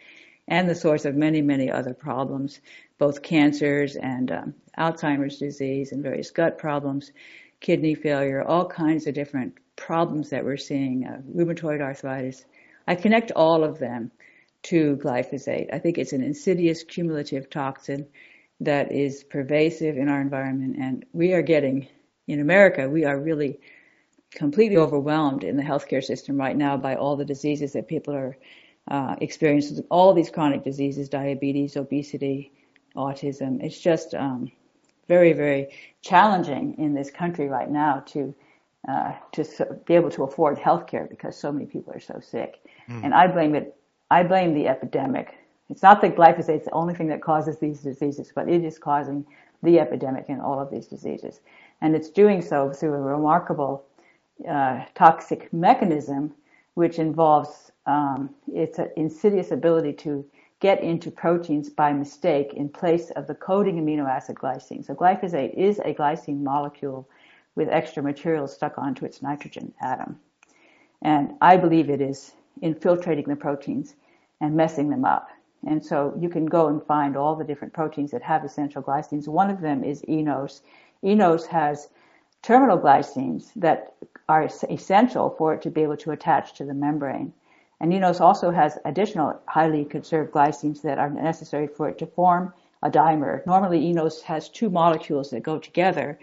[0.47, 2.59] and the source of many, many other problems,
[2.97, 7.11] both cancers and um, Alzheimer's disease and various gut problems,
[7.59, 12.43] kidney failure, all kinds of different problems that we're seeing, uh, rheumatoid arthritis.
[12.87, 14.11] I connect all of them
[14.63, 15.71] to glyphosate.
[15.71, 18.07] I think it's an insidious cumulative toxin
[18.61, 21.87] that is pervasive in our environment and we are getting,
[22.27, 23.59] in America, we are really
[24.31, 28.37] completely overwhelmed in the healthcare system right now by all the diseases that people are
[28.89, 32.51] uh, experiencing, all these chronic diseases, diabetes, obesity,
[32.95, 33.63] autism.
[33.63, 34.51] It's just um,
[35.07, 35.69] very, very
[36.01, 38.33] challenging in this country right now to
[38.87, 39.45] uh, to
[39.85, 42.61] be able to afford healthcare because so many people are so sick.
[42.89, 43.03] Mm.
[43.03, 43.75] And I blame it
[44.09, 45.35] I blame the epidemic.
[45.69, 48.79] It's not that glyphosate is the only thing that causes these diseases, but it is
[48.79, 49.25] causing
[49.61, 51.41] the epidemic in all of these diseases.
[51.81, 53.85] And it's doing so through a remarkable
[54.47, 56.33] uh, toxic mechanism,
[56.75, 60.25] which involves um, its insidious ability to
[60.59, 64.85] get into proteins by mistake in place of the coding amino acid glycine.
[64.85, 67.07] So glyphosate is a glycine molecule
[67.55, 70.19] with extra material stuck onto its nitrogen atom.
[71.01, 73.95] And I believe it is infiltrating the proteins
[74.41, 75.29] and messing them up.
[75.65, 79.27] And so you can go and find all the different proteins that have essential glycines.
[79.27, 80.61] One of them is eNOS.
[81.03, 81.89] eNOS has
[82.41, 83.93] terminal glycines that
[84.29, 87.33] are essential for it to be able to attach to the membrane.
[87.81, 92.53] And eNOS also has additional highly conserved glycines that are necessary for it to form
[92.83, 93.45] a dimer.
[93.45, 96.19] Normally, eNOS has two molecules that go together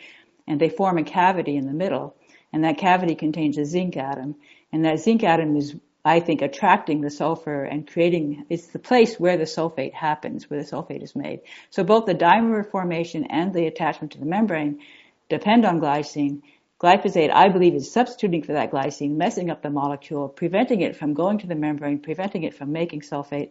[0.47, 2.14] and they form a cavity in the middle.
[2.53, 4.37] And that cavity contains a zinc atom.
[4.73, 9.19] And that zinc atom is I think attracting the sulfur and creating, it's the place
[9.19, 11.40] where the sulfate happens, where the sulfate is made.
[11.71, 14.83] So both the dimer formation and the attachment to the membrane
[15.29, 16.42] depend on glycine.
[16.79, 21.15] Glyphosate, I believe, is substituting for that glycine, messing up the molecule, preventing it from
[21.15, 23.51] going to the membrane, preventing it from making sulfate,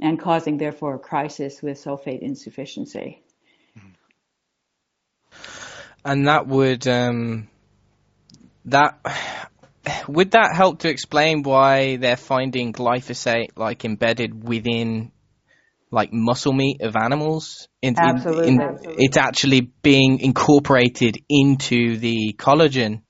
[0.00, 3.22] and causing, therefore, a crisis with sulfate insufficiency.
[6.04, 7.48] And that would, um,
[8.64, 8.98] that,
[10.08, 15.12] would that help to explain why they're finding glyphosate like embedded within
[15.94, 17.68] like muscle meat of animals?
[17.82, 18.48] In, absolutely.
[18.48, 19.04] In, in, absolutely.
[19.04, 23.02] It's actually being incorporated into the collagen.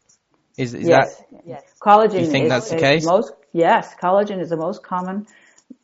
[0.56, 1.16] Is, is yes.
[1.16, 1.40] that?
[1.44, 1.62] Yes.
[1.80, 2.20] Collagen.
[2.20, 3.04] You think is, that's the case?
[3.04, 3.94] Most, yes.
[4.00, 5.26] Collagen is the most common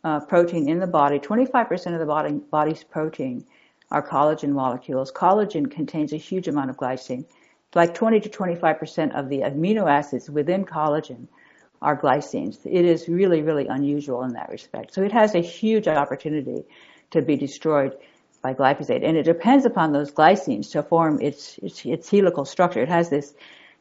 [0.05, 1.19] uh, protein in the body.
[1.19, 3.45] 25% of the body, body's protein
[3.91, 5.11] are collagen molecules.
[5.11, 7.25] Collagen contains a huge amount of glycine
[7.75, 11.29] like 20 to 25% of the amino acids within collagen
[11.81, 12.59] are glycines.
[12.65, 14.93] It is really, really unusual in that respect.
[14.93, 16.65] So it has a huge opportunity
[17.11, 17.97] to be destroyed
[18.43, 19.05] by glyphosate.
[19.05, 22.83] And it depends upon those glycines to form its, its, its helical structure.
[22.83, 23.35] It has this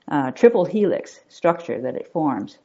[0.09, 2.57] uh, triple helix structure that it forms.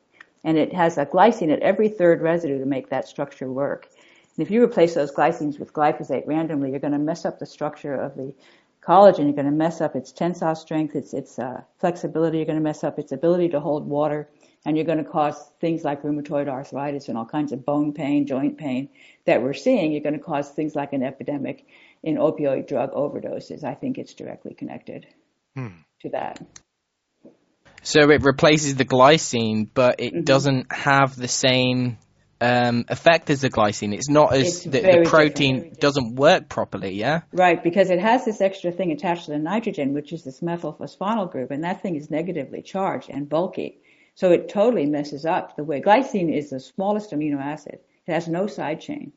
[0.42, 3.88] And it has a glycine at every third residue to make that structure work.
[4.36, 7.46] And if you replace those glycines with glyphosate randomly, you're going to mess up the
[7.46, 8.34] structure of the
[8.82, 12.58] collagen, you're going to mess up its tensile strength, its, its uh, flexibility, you're going
[12.58, 14.28] to mess up its ability to hold water,
[14.64, 18.26] and you're going to cause things like rheumatoid arthritis and all kinds of bone pain,
[18.26, 18.88] joint pain
[19.26, 19.92] that we're seeing.
[19.92, 21.66] You're going to cause things like an epidemic
[22.02, 23.64] in opioid drug overdoses.
[23.64, 25.06] I think it's directly connected
[25.54, 25.68] hmm.
[26.02, 26.40] to that.
[27.82, 30.22] So it replaces the glycine, but it mm-hmm.
[30.22, 31.98] doesn't have the same
[32.40, 33.94] um, effect as the glycine.
[33.94, 35.80] It's not as it's the, the, protein different.
[35.80, 36.94] doesn't work properly.
[36.94, 37.22] Yeah.
[37.32, 41.30] Right, because it has this extra thing attached to the nitrogen, which is this methylphosphonyl
[41.30, 43.80] group, and that thing is negatively charged and bulky.
[44.14, 47.80] So it totally messes up the way glycine is the smallest amino acid.
[48.06, 49.12] It has no side chain.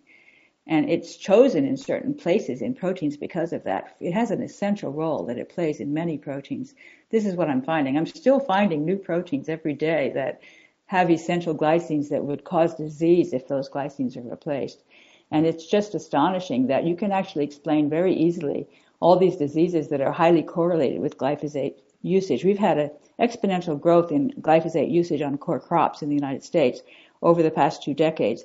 [0.66, 3.96] And it's chosen in certain places in proteins because of that.
[4.00, 6.74] It has an essential role that it plays in many proteins.
[7.10, 7.98] This is what I'm finding.
[7.98, 10.42] I'm still finding new proteins every day that
[10.88, 14.84] have essential glycines that would cause disease if those glycines are replaced.
[15.32, 18.68] And it's just astonishing that you can actually explain very easily
[19.00, 21.76] all these diseases that are highly correlated with glyphosate
[22.08, 22.44] usage.
[22.44, 26.82] We've had an exponential growth in glyphosate usage on core crops in the United States
[27.22, 28.44] over the past two decades,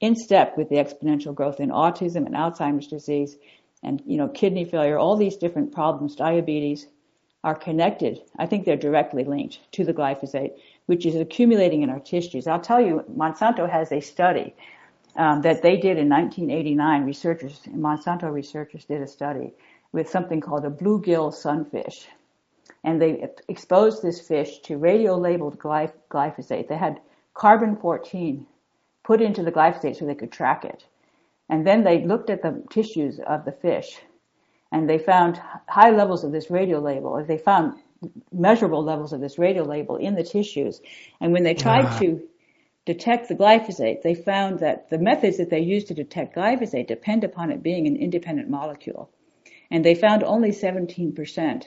[0.00, 3.36] in step with the exponential growth in autism and Alzheimer's disease
[3.82, 6.86] and, you know, kidney failure, all these different problems, diabetes,
[7.42, 8.22] are connected.
[8.38, 10.52] I think they're directly linked to the glyphosate
[10.86, 12.46] which is accumulating in our tissues.
[12.46, 14.54] I'll tell you, Monsanto has a study
[15.16, 17.04] um, that they did in 1989.
[17.04, 19.52] Researchers, Monsanto researchers did a study
[19.92, 22.06] with something called a bluegill sunfish.
[22.82, 26.68] And they exposed this fish to radio-labeled glyph- glyphosate.
[26.68, 27.00] They had
[27.34, 28.46] carbon 14
[29.02, 30.84] put into the glyphosate so they could track it.
[31.48, 34.00] And then they looked at the tissues of the fish
[34.72, 37.22] and they found high levels of this radio label.
[37.24, 37.74] They found
[38.32, 40.80] measurable levels of this radio label in the tissues.
[41.20, 41.98] And when they tried uh.
[42.00, 42.22] to
[42.84, 47.24] detect the glyphosate, they found that the methods that they used to detect glyphosate depend
[47.24, 49.10] upon it being an independent molecule.
[49.70, 51.66] And they found only 17%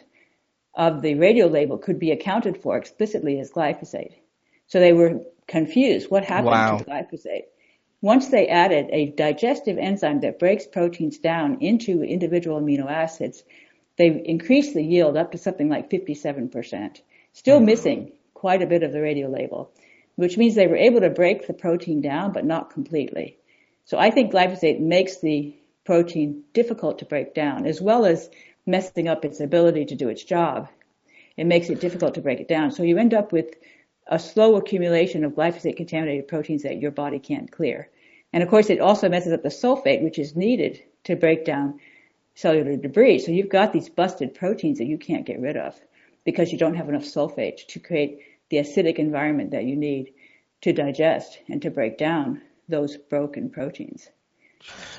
[0.77, 4.13] of the radio label could be accounted for explicitly as glyphosate.
[4.67, 6.09] So they were confused.
[6.09, 6.77] What happened wow.
[6.77, 7.45] to the glyphosate?
[8.01, 13.43] Once they added a digestive enzyme that breaks proteins down into individual amino acids,
[13.97, 17.01] they increased the yield up to something like 57%,
[17.33, 17.65] still hmm.
[17.65, 19.71] missing quite a bit of the radio label,
[20.15, 23.37] which means they were able to break the protein down, but not completely.
[23.85, 28.29] So I think glyphosate makes the protein difficult to break down, as well as
[28.67, 30.69] messing up its ability to do its job.
[31.35, 32.71] It makes it difficult to break it down.
[32.71, 33.55] So you end up with
[34.07, 37.89] a slow accumulation of glyphosate contaminated proteins that your body can't clear.
[38.33, 41.79] And of course, it also messes up the sulfate, which is needed to break down
[42.35, 43.19] cellular debris.
[43.19, 45.75] So you've got these busted proteins that you can't get rid of
[46.23, 50.13] because you don't have enough sulfate to create the acidic environment that you need
[50.61, 54.09] to digest and to break down those broken proteins.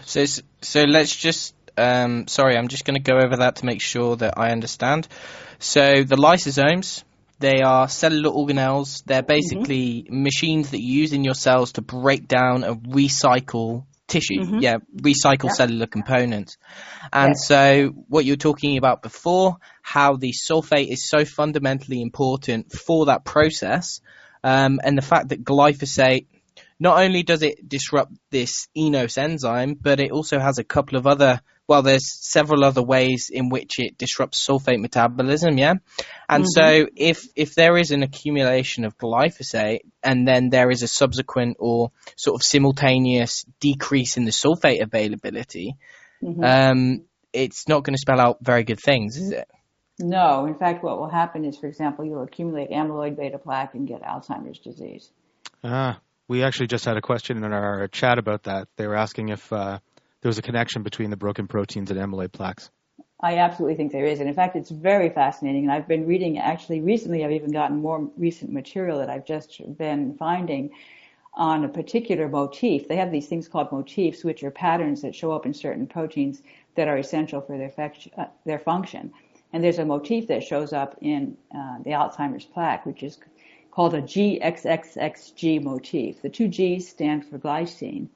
[0.05, 0.25] So,
[0.63, 1.55] so let's just.
[1.79, 5.09] Um, sorry, I'm just going to go over that to make sure that I understand.
[5.59, 7.05] So the lysosomes,
[7.39, 9.05] they are cellular organelles.
[9.05, 10.23] They're basically mm-hmm.
[10.23, 14.41] machines that you use in your cells to break down and recycle tissue.
[14.41, 14.59] Mm-hmm.
[14.61, 15.53] Yeah, recycle yeah.
[15.53, 16.57] cellular components.
[17.13, 17.47] And yeah.
[17.47, 23.07] so what you were talking about before, how the sulfate is so fundamentally important for
[23.07, 24.01] that process,
[24.43, 26.27] um, and the fact that glyphosate
[26.81, 31.07] not only does it disrupt this eNOS enzyme, but it also has a couple of
[31.07, 35.75] other well, there's several other ways in which it disrupts sulfate metabolism, yeah?
[36.29, 36.85] And mm-hmm.
[36.85, 41.59] so if if there is an accumulation of glyphosate and then there is a subsequent
[41.61, 45.77] or sort of simultaneous decrease in the sulfate availability,
[46.23, 46.43] mm-hmm.
[46.43, 47.05] um,
[47.35, 49.49] it's not going to spell out very good things, is it?
[49.99, 50.47] No.
[50.47, 54.03] In fact, what will happen is, for example, you'll accumulate amyloid beta plaque and get
[54.03, 55.11] Alzheimer's disease.
[55.63, 58.69] Ah, we actually just had a question in our chat about that.
[58.77, 59.81] They were asking if uh,
[60.23, 62.71] there was a connection between the broken proteins and amyloid plaques.
[63.21, 64.21] I absolutely think there is.
[64.21, 65.65] And in fact, it's very fascinating.
[65.65, 69.61] And I've been reading, actually, recently, I've even gotten more recent material that I've just
[69.77, 70.71] been finding
[71.35, 72.89] on a particular motif.
[72.89, 76.43] They have these things called motifs, which are patterns that show up in certain proteins
[76.77, 77.73] that are essential for their,
[78.17, 79.13] uh, their function.
[79.53, 83.19] And there's a motif that shows up in uh, the Alzheimer's plaque, which is
[83.71, 86.23] called a GXXXG motif.
[86.23, 88.09] The two G's stand for glycine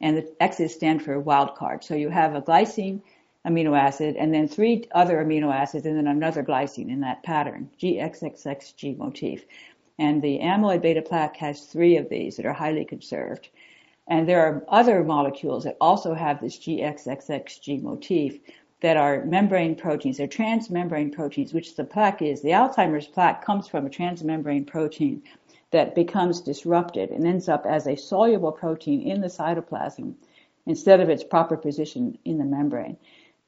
[0.00, 1.84] and the X's stand for wild card.
[1.84, 3.00] So you have a glycine
[3.46, 7.70] amino acid and then three other amino acids and then another glycine in that pattern,
[7.80, 9.44] GXXXG motif.
[9.98, 13.48] And the amyloid beta plaque has three of these that are highly conserved.
[14.06, 18.38] And there are other molecules that also have this GXXXG motif
[18.80, 20.18] that are membrane proteins.
[20.18, 22.40] They're transmembrane proteins, which the plaque is.
[22.40, 25.22] The Alzheimer's plaque comes from a transmembrane protein
[25.70, 30.14] that becomes disrupted and ends up as a soluble protein in the cytoplasm
[30.66, 32.96] instead of its proper position in the membrane.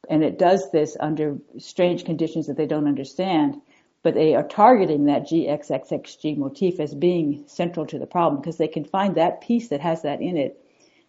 [0.09, 3.61] And it does this under strange conditions that they don't understand,
[4.03, 8.69] but they are targeting that GXXXG motif as being central to the problem because they
[8.69, 10.63] can find that piece that has that in it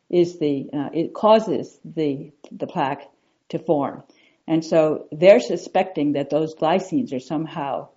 [0.09, 3.09] is the, uh, it causes the, the plaque
[3.49, 4.03] to form.
[4.47, 7.87] And so they're suspecting that those glycines are somehow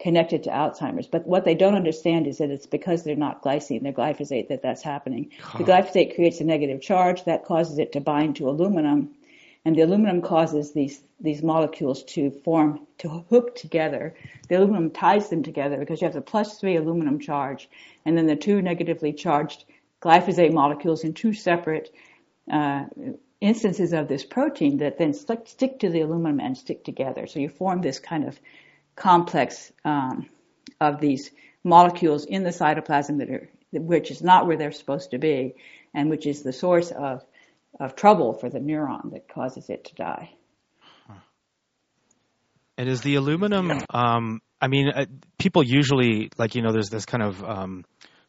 [0.00, 1.06] connected to Alzheimer's.
[1.06, 4.62] But what they don't understand is that it's because they're not glycine, they're glyphosate that
[4.62, 5.30] that's happening.
[5.40, 5.58] Huh.
[5.58, 9.10] The glyphosate creates a negative charge that causes it to bind to aluminum,
[9.64, 14.14] and the aluminum causes these these molecules to form to hook together.
[14.48, 17.68] The aluminum ties them together because you have the plus three aluminum charge,
[18.06, 19.64] and then the two negatively charged
[20.00, 21.94] glyphosate molecules in two separate
[22.50, 22.84] uh,
[23.40, 27.26] instances of this protein that then stick, stick to the aluminum and stick together.
[27.26, 28.38] So you form this kind of
[28.96, 30.28] complex um,
[30.80, 31.30] of these
[31.64, 35.54] molecules in the cytoplasm that are, which is not where they're supposed to be,
[35.94, 37.24] and which is the source of
[37.78, 40.30] of trouble for the neuron that causes it to die.
[42.76, 43.72] And is the aluminum?
[43.90, 45.04] Um, I mean, uh,
[45.38, 47.84] people usually like you know, there's this kind of um,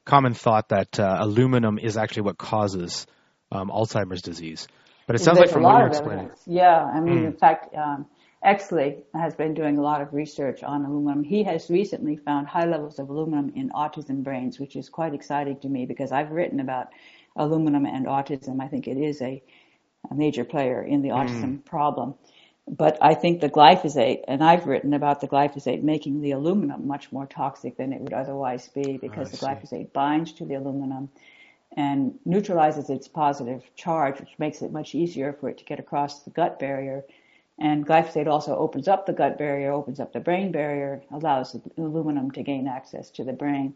[0.06, 3.08] common thought that uh, aluminum is actually what causes
[3.52, 4.68] um, Alzheimer's disease.
[5.08, 6.84] But it sounds there's like from what you're explaining, yeah.
[6.84, 7.26] I mean, mm.
[7.28, 8.06] in fact, um,
[8.44, 11.24] Exley has been doing a lot of research on aluminum.
[11.24, 15.60] He has recently found high levels of aluminum in autism brains, which is quite exciting
[15.60, 16.88] to me because I've written about
[17.36, 18.60] aluminum and autism.
[18.60, 19.44] I think it is a,
[20.10, 21.18] a major player in the mm.
[21.18, 22.16] autism problem.
[22.68, 27.12] But I think the glyphosate, and I've written about the glyphosate making the aluminum much
[27.12, 31.10] more toxic than it would otherwise be because the glyphosate binds to the aluminum
[31.78, 36.24] and neutralizes its positive charge, which makes it much easier for it to get across
[36.24, 37.04] the gut barrier
[37.62, 42.32] and glyphosate also opens up the gut barrier, opens up the brain barrier, allows aluminum
[42.32, 43.76] to gain access to the brain.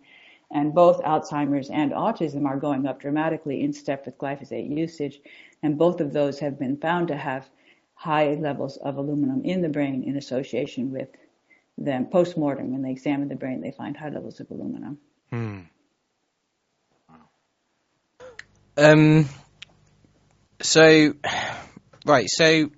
[0.49, 5.21] And both Alzheimer's and autism are going up dramatically in step with glyphosate usage.
[5.61, 7.47] And both of those have been found to have
[7.93, 11.09] high levels of aluminum in the brain in association with
[11.77, 12.71] them post-mortem.
[12.71, 14.97] When they examine the brain, they find high levels of aluminum.
[15.29, 15.59] Hmm.
[18.77, 19.29] Um,
[20.59, 21.13] so,
[22.03, 22.71] right, so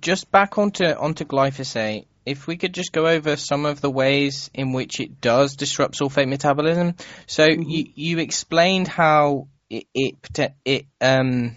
[0.00, 2.06] just back onto onto glyphosate.
[2.24, 5.98] If we could just go over some of the ways in which it does disrupt
[5.98, 6.94] sulfate metabolism.
[7.26, 7.62] So mm-hmm.
[7.62, 11.56] you you explained how it it, it um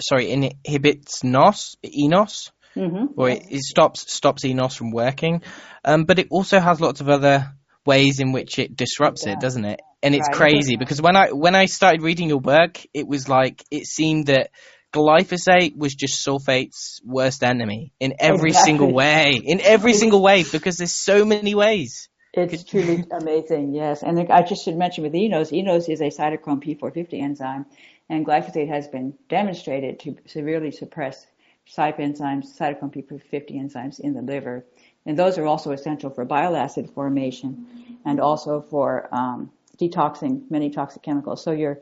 [0.00, 2.50] sorry inhibits NOS eNOS.
[2.76, 3.18] Mm-hmm.
[3.20, 5.42] Or it, it, stops stops eNOS from working,
[5.84, 7.52] um, but it also has lots of other
[7.84, 9.32] ways in which it disrupts yeah.
[9.32, 9.80] it, doesn't it?
[10.02, 10.36] And it's right.
[10.36, 14.26] crazy because when I when I started reading your work, it was like it seemed
[14.26, 14.50] that
[14.92, 18.72] glyphosate was just sulfate's worst enemy in every exactly.
[18.72, 19.40] single way.
[19.42, 22.08] In every single way, because there's so many ways.
[22.32, 24.02] It's truly amazing, yes.
[24.02, 27.66] And I just should mention with eNOS, eNOS is a cytochrome P450 enzyme,
[28.08, 31.26] And glyphosate has been demonstrated to severely suppress
[31.68, 34.64] CYP enzymes, cytochrome P450 enzymes in the liver.
[35.04, 40.70] And those are also essential for bile acid formation and also for um, detoxing many
[40.70, 41.42] toxic chemicals.
[41.42, 41.80] So your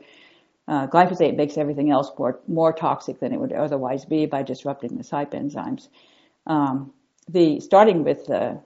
[0.67, 4.97] uh, glyphosate makes everything else more, more toxic than it would otherwise be by disrupting
[4.97, 5.87] the CYP enzymes.
[6.45, 6.93] Um,
[7.29, 8.61] the starting with the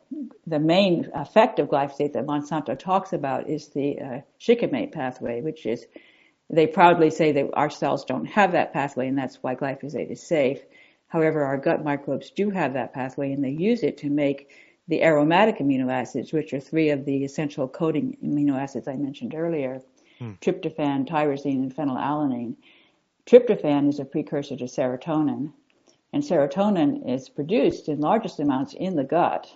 [0.46, 5.66] the main effect of glyphosate that Monsanto talks about is the uh, shikimate pathway, which
[5.66, 5.86] is
[6.50, 10.22] they proudly say that our cells don't have that pathway, and that's why glyphosate is
[10.22, 10.60] safe.
[11.08, 14.50] However, our gut microbes do have that pathway, and they use it to make
[14.88, 19.34] the aromatic amino acids, which are three of the essential coding amino acids I mentioned
[19.34, 19.82] earlier:
[20.22, 20.34] hmm.
[20.40, 22.56] tryptophan, tyrosine, and phenylalanine.
[23.26, 25.52] Tryptophan is a precursor to serotonin,
[26.14, 29.52] and serotonin is produced in largest amounts in the gut,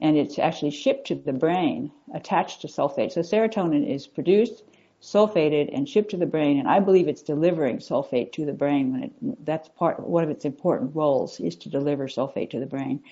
[0.00, 3.12] and it's actually shipped to the brain attached to sulfate.
[3.12, 4.62] So serotonin is produced,
[5.00, 8.92] sulfated, and shipped to the brain, and I believe it's delivering sulfate to the brain
[8.92, 12.66] when it, that's part, one of its important roles is to deliver sulfate to the
[12.66, 13.02] brain.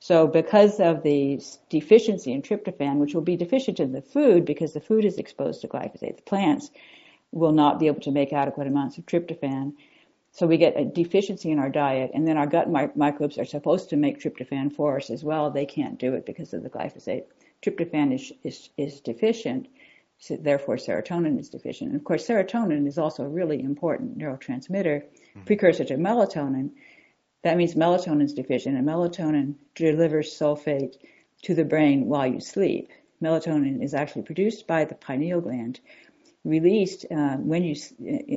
[0.00, 4.72] So because of the deficiency in tryptophan, which will be deficient in the food because
[4.72, 6.70] the food is exposed to glyphosate, the plants
[7.32, 9.74] will not be able to make adequate amounts of tryptophan.
[10.32, 13.44] So we get a deficiency in our diet, and then our gut mi- microbes are
[13.44, 15.50] supposed to make tryptophan for us as well.
[15.50, 17.24] They can't do it because of the glyphosate.
[17.62, 19.68] Tryptophan is is, is deficient,
[20.18, 21.90] so therefore serotonin is deficient.
[21.90, 25.42] And of course, serotonin is also a really important neurotransmitter, mm-hmm.
[25.44, 26.70] precursor to melatonin.
[27.42, 30.96] That means melatonin is deficient, and melatonin delivers sulfate
[31.42, 32.90] to the brain while you sleep.
[33.22, 35.80] Melatonin is actually produced by the pineal gland,
[36.44, 37.74] released uh, when you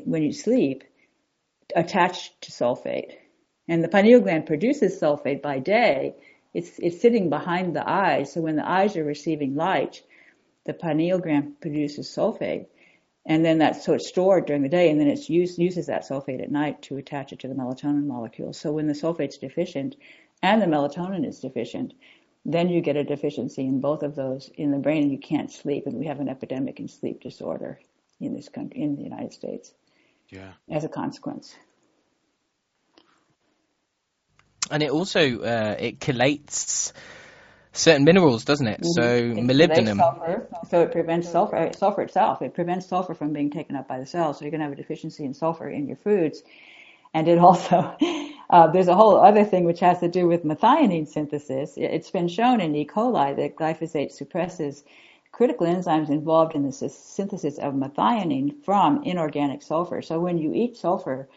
[0.06, 0.84] when you sleep
[1.76, 3.12] attached to sulfate.
[3.68, 6.16] And the pineal gland produces sulfate by day.
[6.54, 8.34] It's, it's sitting behind the eyes.
[8.34, 10.04] So when the eyes are receiving light,
[10.66, 12.68] the pineal gland produces sulfate.
[13.26, 16.44] And then that's so it's stored during the day and then it uses that sulfate
[16.44, 18.52] at night to attach it to the melatonin molecule.
[18.52, 19.96] So when the sulfate's deficient
[20.42, 21.94] and the melatonin is deficient,
[22.46, 25.50] then you get a deficiency in both of those in the brain and you can't
[25.50, 25.88] sleep.
[25.88, 27.80] And we have an epidemic in sleep disorder
[28.20, 29.74] in this country, in the United States
[30.30, 30.52] yeah.
[30.70, 31.56] as a consequence.
[34.70, 36.94] And it also uh, it chelates
[37.74, 38.82] certain minerals, doesn't it?
[38.82, 39.02] Mm-hmm.
[39.02, 39.98] So it molybdenum.
[39.98, 42.42] Sulfur, so it prevents sulfur, uh, sulfur itself.
[42.42, 44.40] It prevents sulfur from being taken up by the cells.
[44.40, 46.44] So you're going to have a deficiency in sulfur in your foods.
[47.14, 47.96] And it also,
[48.50, 51.74] uh, there's a whole other thing which has to do with methionine synthesis.
[51.76, 52.86] It's been shown in E.
[52.86, 54.84] coli that glyphosate suppresses
[55.32, 60.02] critical enzymes involved in the synthesis of methionine from inorganic sulfur.
[60.02, 61.28] So when you eat sulfur,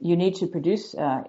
[0.00, 1.22] you need to produce, uh,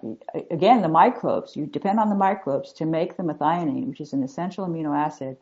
[0.50, 1.56] again, the microbes.
[1.56, 5.36] You depend on the microbes to make the methionine, which is an essential amino acid,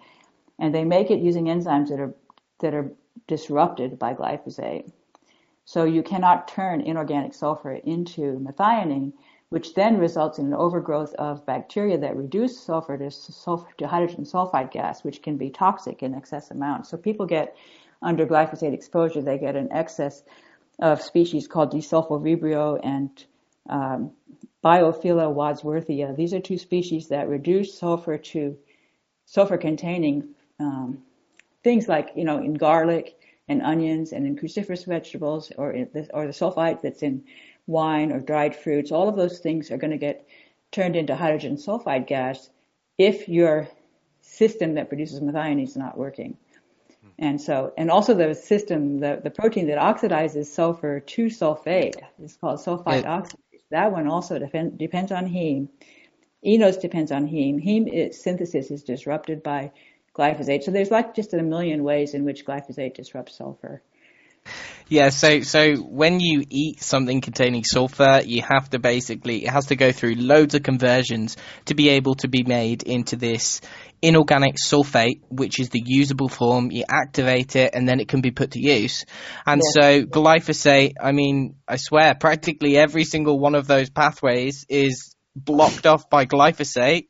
[0.59, 2.15] and they make it using enzymes that are
[2.61, 2.91] that are
[3.27, 4.91] disrupted by glyphosate.
[5.65, 9.13] So you cannot turn inorganic sulfur into methionine
[9.51, 14.25] which then results in an overgrowth of bacteria that reduce sulfur to, sulfur to hydrogen
[14.25, 16.91] sulfide gas, which can be toxic in excess amounts.
[16.91, 17.57] So people get,
[18.03, 20.23] under glyphosate exposure, they get an excess
[20.79, 23.25] of species called desulfovibrio and
[23.69, 24.13] um,
[24.65, 26.17] Bilophila wadsworthia.
[26.17, 28.57] These are two species that reduce sulfur to
[29.27, 30.99] sulfur-containing um,
[31.63, 33.19] things like, you know, in garlic
[33.49, 37.25] and onions and in cruciferous vegetables, or the, or the sulfite that's in
[37.67, 40.27] wine or dried fruits, all of those things are going to get
[40.71, 42.51] turned into hydrogen sulfide gas
[42.97, 43.69] if your
[44.21, 46.37] system that produces methionine is not working.
[47.19, 52.37] And so, and also the system, the, the protein that oxidizes sulfur to sulfate is
[52.37, 53.21] called sulfite yeah.
[53.21, 53.65] oxidase.
[53.71, 55.69] That one also depend, depends on heme.
[56.47, 57.63] eNOS depends on heme.
[57.63, 59.73] Heme is, synthesis is disrupted by
[60.15, 60.63] glyphosate.
[60.63, 63.83] So there's like just a million ways in which glyphosate disrupts sulfur.
[64.91, 69.67] Yeah, so so when you eat something containing sulfur, you have to basically it has
[69.67, 71.37] to go through loads of conversions
[71.67, 73.61] to be able to be made into this
[74.01, 76.71] inorganic sulfate, which is the usable form.
[76.71, 79.05] You activate it, and then it can be put to use.
[79.47, 79.83] And yeah.
[79.83, 85.87] so glyphosate, I mean, I swear, practically every single one of those pathways is blocked
[85.87, 87.09] off by glyphosate.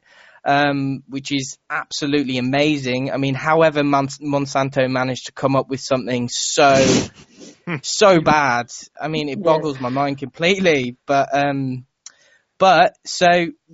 [0.50, 3.12] Um, which is absolutely amazing.
[3.12, 6.74] I mean, however Monsanto managed to come up with something so
[7.82, 8.70] so bad.
[8.98, 9.82] I mean, it boggles yes.
[9.82, 10.96] my mind completely.
[11.04, 11.84] But um,
[12.56, 13.28] but so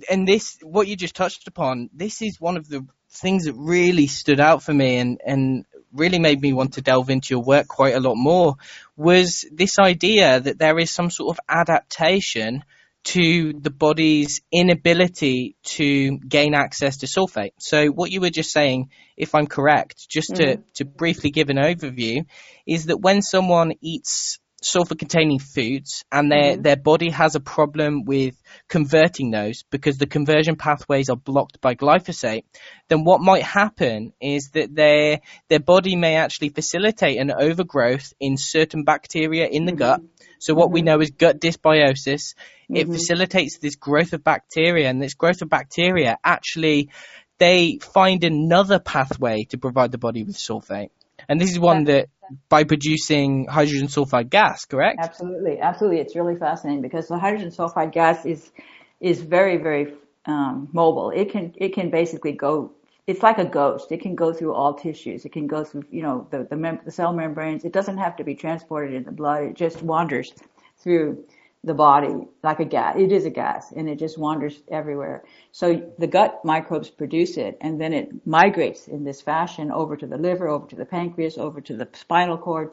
[0.09, 1.89] and this what you just touched upon.
[1.93, 6.19] This is one of the things that really stood out for me and and really
[6.19, 8.55] made me want to delve into your work quite a lot more
[8.97, 12.63] was this idea that there is some sort of adaptation
[13.05, 17.51] to the body's inability to gain access to sulfate.
[17.59, 20.61] So what you were just saying, if I'm correct, just to, mm-hmm.
[20.75, 22.25] to briefly give an overview,
[22.65, 26.61] is that when someone eats sulfur containing foods and their, Mm-hmm.
[26.61, 31.75] their body has a problem with converting those because the conversion pathways are blocked by
[31.75, 32.43] glyphosate,
[32.87, 38.37] then what might happen is that their, their body may actually facilitate an overgrowth in
[38.37, 39.79] certain bacteria in the Mm-hmm.
[39.79, 40.01] gut.
[40.39, 42.35] So what we know is gut dysbiosis.
[42.69, 46.89] It facilitates this growth of bacteria and this growth of bacteria actually
[47.37, 50.89] they find another pathway to provide the body with sulfate.
[51.27, 52.09] And this is one that
[52.49, 54.99] by producing hydrogen sulfide gas, correct?
[55.01, 55.99] Absolutely, absolutely.
[55.99, 58.51] It's really fascinating because the hydrogen sulfide gas is
[58.99, 59.93] is very, very
[60.25, 61.11] um, mobile.
[61.11, 62.71] It can it can basically go.
[63.07, 63.91] It's like a ghost.
[63.91, 65.25] It can go through all tissues.
[65.25, 67.63] It can go through, you know, the the, mem- the cell membranes.
[67.63, 69.43] It doesn't have to be transported in the blood.
[69.43, 70.33] It just wanders
[70.79, 71.23] through
[71.65, 72.95] the body like a gas.
[72.97, 75.23] It is a gas, and it just wanders everywhere.
[75.51, 80.05] So the gut microbes produce it, and then it migrates in this fashion over to
[80.05, 82.69] the liver, over to the pancreas, over to the spinal cord.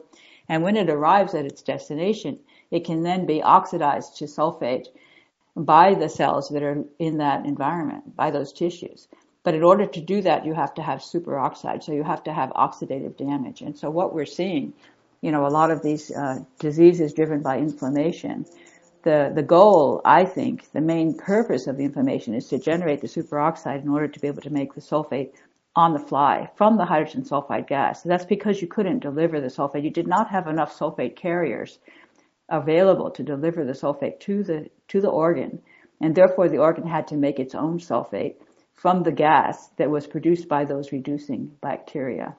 [0.47, 2.39] And when it arrives at its destination,
[2.69, 4.87] it can then be oxidized to sulfate
[5.55, 9.07] by the cells that are in that environment, by those tissues.
[9.43, 12.33] But in order to do that, you have to have superoxide, so you have to
[12.33, 13.61] have oxidative damage.
[13.61, 14.73] And so what we're seeing,
[15.21, 18.45] you know, a lot of these uh, diseases driven by inflammation,
[19.03, 23.07] the, the goal, I think, the main purpose of the inflammation is to generate the
[23.07, 25.31] superoxide in order to be able to make the sulfate
[25.75, 28.03] on the fly from the hydrogen sulfide gas.
[28.03, 29.83] That's because you couldn't deliver the sulfate.
[29.83, 31.79] You did not have enough sulfate carriers
[32.49, 35.61] available to deliver the sulfate to the to the organ,
[36.01, 38.35] and therefore the organ had to make its own sulfate
[38.73, 42.35] from the gas that was produced by those reducing bacteria.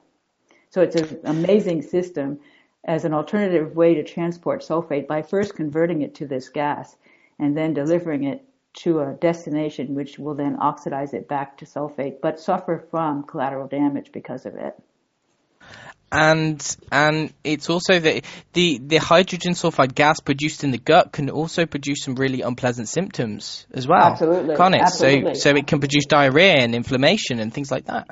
[0.69, 2.39] So it's an amazing system
[2.85, 6.95] as an alternative way to transport sulfate by first converting it to this gas
[7.39, 12.21] and then delivering it to a destination which will then oxidize it back to sulfate
[12.21, 14.75] but suffer from collateral damage because of it.
[16.11, 18.23] And and it's also that
[18.53, 22.87] the the hydrogen sulfide gas produced in the gut can also produce some really unpleasant
[22.87, 24.03] symptoms as well.
[24.03, 24.81] Absolutely, Can't it?
[24.81, 25.33] absolutely.
[25.33, 28.07] So so it can produce diarrhea and inflammation and things like that.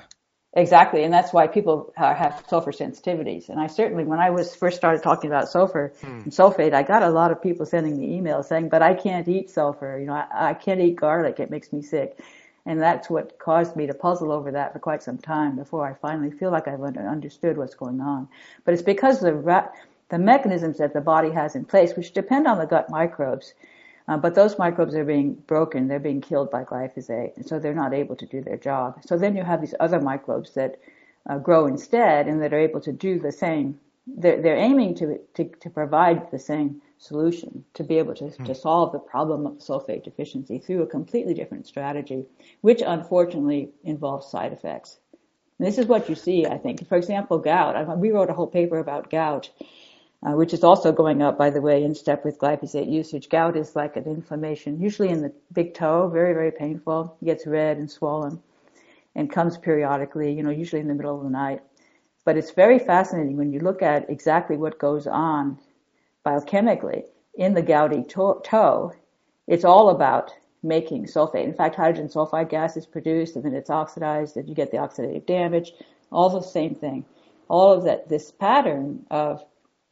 [0.55, 3.49] Exactly, and that's why people uh, have sulfur sensitivities.
[3.49, 7.01] And I certainly, when I was first started talking about sulfur and sulfate, I got
[7.01, 9.97] a lot of people sending me emails saying, "But I can't eat sulfur.
[9.97, 11.39] You know, I, I can't eat garlic.
[11.39, 12.19] It makes me sick."
[12.67, 15.95] And that's what caused me to puzzle over that for quite some time before I
[15.95, 18.27] finally feel like I've under- understood what's going on.
[18.63, 19.69] But it's because the ra-
[20.09, 23.55] the mechanisms that the body has in place, which depend on the gut microbes,
[24.07, 27.73] uh, but those microbes are being broken, they're being killed by glyphosate, and so they're
[27.73, 28.99] not able to do their job.
[29.05, 30.79] So then you have these other microbes that
[31.29, 33.79] uh, grow instead and that are able to do the same.
[34.05, 38.55] They're, they're aiming to, to, to provide the same solution, to be able to, to
[38.55, 42.25] solve the problem of sulfate deficiency through a completely different strategy,
[42.61, 44.97] which unfortunately involves side effects.
[45.59, 46.87] And this is what you see, I think.
[46.89, 47.75] For example, gout.
[47.75, 49.49] I, we wrote a whole paper about gout
[50.25, 53.29] uh, which is also going up, by the way, in step with glyphosate usage.
[53.29, 57.17] Gout is like an inflammation, usually in the big toe, very, very painful.
[57.21, 58.41] It gets red and swollen
[59.15, 61.61] and comes periodically, you know, usually in the middle of the night.
[62.25, 65.59] But it's very fascinating when you look at exactly what goes on
[66.25, 67.03] biochemically
[67.35, 68.93] in the gouty to- toe.
[69.47, 71.43] It's all about making sulfate.
[71.43, 74.77] In fact, hydrogen sulfide gas is produced and then it's oxidized and you get the
[74.77, 75.73] oxidative damage.
[76.11, 77.03] All the same thing.
[77.49, 79.43] All of that, this pattern of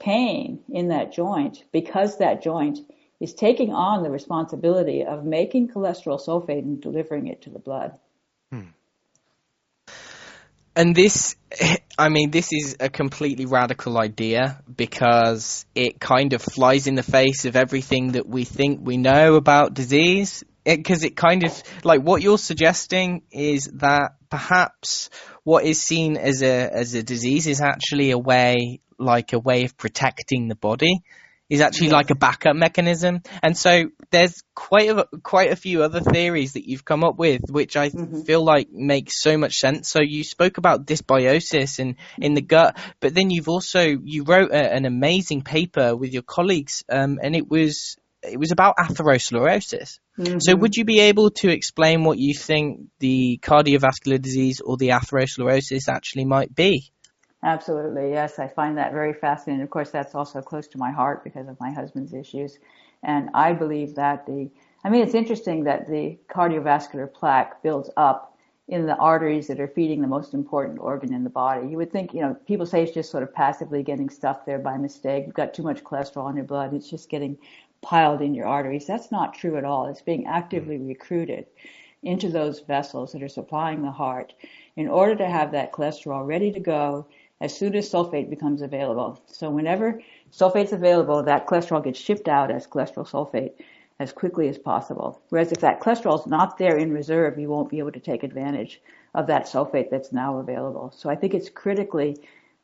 [0.01, 2.79] pain in that joint because that joint
[3.19, 7.97] is taking on the responsibility of making cholesterol sulfate and delivering it to the blood.
[8.51, 8.71] Hmm.
[10.75, 11.35] And this,
[11.97, 17.03] I mean, this is a completely radical idea because it kind of flies in the
[17.03, 20.43] face of everything that we think we know about disease.
[20.64, 25.09] Because it, it, kind of, like what you're suggesting is that perhaps
[25.43, 29.64] what is seen as a, as a disease is actually a way, like a way
[29.66, 31.01] of protecting the body
[31.49, 31.93] is actually Yes.
[31.93, 33.22] like a backup mechanism.
[33.43, 37.41] And so there's quite a, quite a few other theories that you've come up with,
[37.49, 38.26] which I Mhm.
[38.26, 39.89] feel like makes so much sense.
[39.89, 44.51] So you spoke about dysbiosis in, in the gut, but then you've also, you wrote
[44.51, 49.99] a, an amazing paper with your colleagues, um, and it was, it was about atherosclerosis.
[50.17, 50.61] So mm-hmm.
[50.61, 55.88] would you be able to explain what you think the cardiovascular disease or the atherosclerosis
[55.88, 56.91] actually might be?
[57.43, 58.38] Absolutely, yes.
[58.38, 59.63] I find that very fascinating.
[59.63, 62.59] Of course, that's also close to my heart because of my husband's issues.
[63.01, 64.51] And I believe that the,
[64.84, 69.67] I mean, it's interesting that the cardiovascular plaque builds up in the arteries that are
[69.67, 71.67] feeding the most important organ in the body.
[71.67, 74.59] You would think, you know, people say it's just sort of passively getting stuff there
[74.59, 75.26] by mistake.
[75.26, 76.74] You've got too much cholesterol in your blood.
[76.74, 77.38] It's just getting
[77.82, 78.86] piled in your arteries.
[78.86, 79.88] That's not true at all.
[79.88, 80.88] It's being actively mm.
[80.88, 81.47] recruited
[82.03, 84.34] into those vessels that are supplying the heart
[84.75, 87.07] in order to have that cholesterol ready to go
[87.41, 89.21] as soon as sulfate becomes available.
[89.25, 89.99] So whenever
[90.32, 93.53] sulfate's available, that cholesterol gets shipped out as cholesterol sulfate
[93.99, 95.21] as quickly as possible.
[95.29, 98.23] Whereas if that cholesterol is not there in reserve, you won't be able to take
[98.23, 98.82] advantage
[99.13, 100.91] of that sulfate that's now available.
[100.95, 102.17] So I think it's critically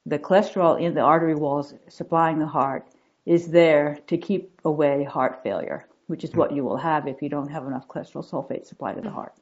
[0.06, 2.88] the cholesterol in the artery walls supplying the heart
[3.28, 7.28] is there to keep away heart failure, which is what you will have if you
[7.28, 9.34] don't have enough cholesterol sulfate supply to the heart.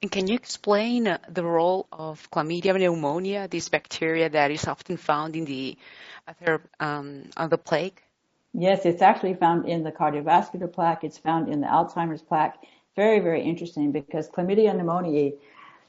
[0.00, 4.96] And can you explain uh, the role of chlamydia pneumoniae, this bacteria that is often
[4.96, 5.76] found in the
[6.80, 8.02] um, on the plaque?
[8.54, 11.04] Yes, it's actually found in the cardiovascular plaque.
[11.04, 12.56] It's found in the Alzheimer's plaque.
[12.94, 15.34] Very, very interesting because chlamydia pneumoniae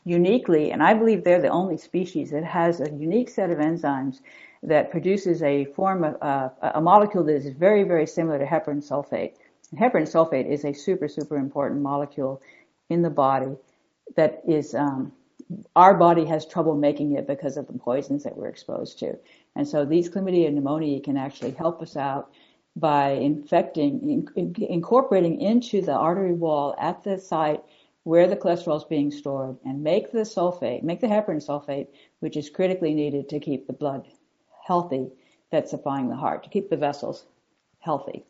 [0.03, 4.19] uniquely, and I believe they're the only species that has a unique set of enzymes
[4.63, 8.83] that produces a form of uh, a molecule that is very, very similar to heparan
[8.87, 9.33] sulfate.
[9.71, 12.41] And heparan sulfate is a super, super important molecule
[12.89, 13.55] in the body
[14.15, 15.11] that is um,
[15.75, 19.17] our body has trouble making it because of the poisons that we're exposed to.
[19.55, 22.31] And so these chlamydia pneumoniae can actually help us out
[22.75, 27.63] by infecting, in, incorporating into the artery wall at the site
[28.03, 31.87] where the cholesterol is being stored and make the sulfate, make the heparan sulfate,
[32.19, 34.07] which is critically needed to keep the blood
[34.67, 35.09] healthy
[35.51, 37.25] that's supplying the heart, to keep the vessels
[37.79, 38.25] healthy.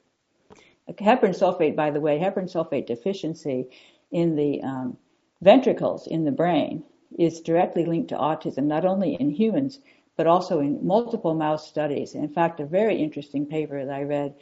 [0.88, 3.68] Heparan sulfate, by the way, heparan sulfate deficiency
[4.12, 4.98] in the um,
[5.42, 6.84] ventricles in the brain
[7.18, 9.80] is directly linked to autism, not only in humans,
[10.16, 12.14] but also in multiple mouse studies.
[12.14, 14.36] In fact, a very interesting paper that I read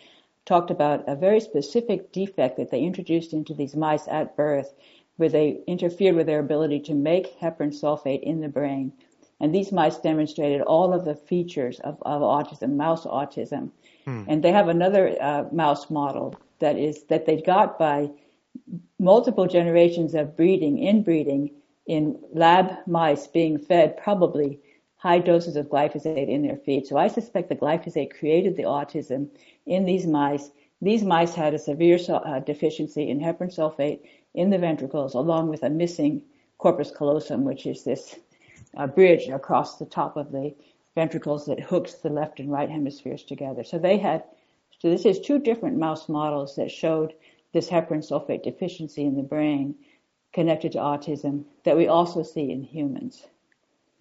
[0.46, 4.74] talked about a very specific defect that they introduced into these mice at birth
[5.18, 8.92] where they interfered with their ability to make heparan sulfate in the brain.
[9.40, 13.72] And these mice demonstrated all of the features of, of autism, mouse autism.
[14.06, 14.24] Hmm.
[14.28, 18.10] And they have another uh, mouse model that is that they got by
[19.00, 21.52] multiple generations of breeding, inbreeding
[21.86, 24.60] in lab mice being fed probably
[24.96, 26.88] high doses of glyphosate in their feed.
[26.88, 29.30] So I suspect the glyphosate created the autism
[29.66, 30.50] in these mice.
[30.82, 34.00] These mice had a severe uh, deficiency in heparan sulfate
[34.34, 36.24] in the ventricles, along with a missing
[36.58, 38.16] corpus callosum, which is this
[38.76, 40.56] uh, bridge across the top of the
[40.96, 43.64] ventricles that hooks the left and right hemispheres together.
[43.64, 44.24] So they had,
[44.80, 47.14] so this is two different mouse models that showed
[47.54, 49.76] this heparan sulfate deficiency in the brain
[50.34, 53.26] connected to autism that we also see in humans.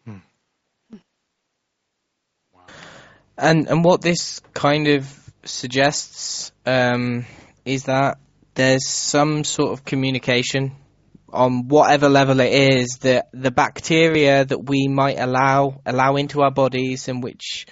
[0.05, 0.18] Hmm.
[3.39, 5.09] And and what this kind of
[5.45, 7.27] suggests um,
[7.64, 8.18] is that
[8.55, 10.72] there's some sort of communication
[11.35, 16.51] on whatever level it is that the bacteria that we might allow allow into our
[16.51, 17.66] bodies and which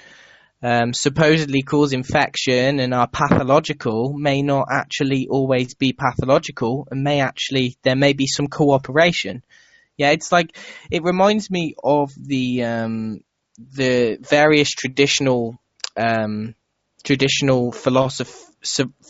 [0.63, 7.21] um, supposedly cause infection and are pathological may not actually always be pathological and may
[7.21, 9.43] actually there may be some cooperation.
[9.97, 10.57] Yeah, it's like
[10.91, 13.21] it reminds me of the um,
[13.59, 15.59] the various traditional
[15.97, 16.55] um,
[17.03, 18.49] traditional philosoph-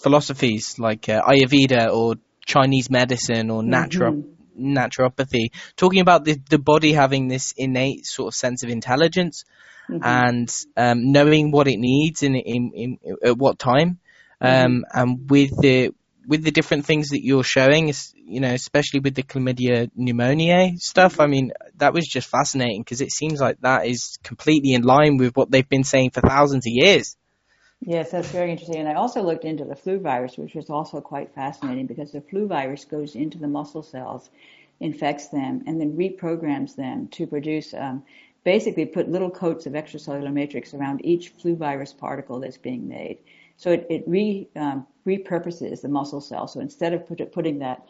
[0.02, 4.41] philosophies like uh, Ayurveda or Chinese medicine or natural mm-hmm.
[4.62, 9.44] Naturopathy, talking about the, the body having this innate sort of sense of intelligence
[9.90, 10.04] mm-hmm.
[10.04, 13.98] and um, knowing what it needs in, in, in at what time.
[14.40, 14.66] Mm-hmm.
[14.66, 15.92] Um, and with the
[16.26, 21.20] with the different things that you're showing, you know, especially with the chlamydia pneumoniae stuff,
[21.20, 25.16] I mean, that was just fascinating because it seems like that is completely in line
[25.16, 27.16] with what they've been saying for thousands of years.
[27.84, 28.76] Yes, that's very interesting.
[28.76, 32.20] And I also looked into the flu virus, which was also quite fascinating because the
[32.20, 34.30] flu virus goes into the muscle cells,
[34.78, 38.04] infects them, and then reprograms them to produce, um,
[38.44, 43.18] basically put little coats of extracellular matrix around each flu virus particle that's being made.
[43.56, 46.46] So it, it re, um, repurposes the muscle cell.
[46.46, 47.84] So instead of put, putting that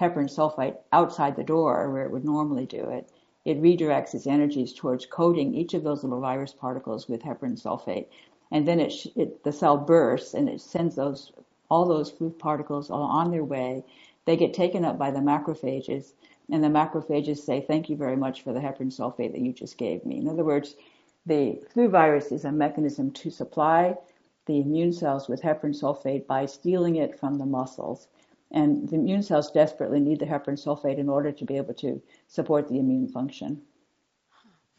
[0.00, 3.10] heparan sulfite outside the door where it would normally do it,
[3.44, 8.06] it redirects its energies towards coating each of those little virus particles with heparan sulfate
[8.52, 11.32] and then it, it, the cell bursts and it sends those
[11.70, 13.82] all those flu particles all on their way.
[14.26, 16.12] They get taken up by the macrophages,
[16.50, 19.78] and the macrophages say, "Thank you very much for the heparan sulfate that you just
[19.78, 20.76] gave me." In other words,
[21.24, 23.96] the flu virus is a mechanism to supply
[24.44, 28.08] the immune cells with heparan sulfate by stealing it from the muscles.
[28.50, 32.02] And the immune cells desperately need the heparan sulfate in order to be able to
[32.26, 33.62] support the immune function.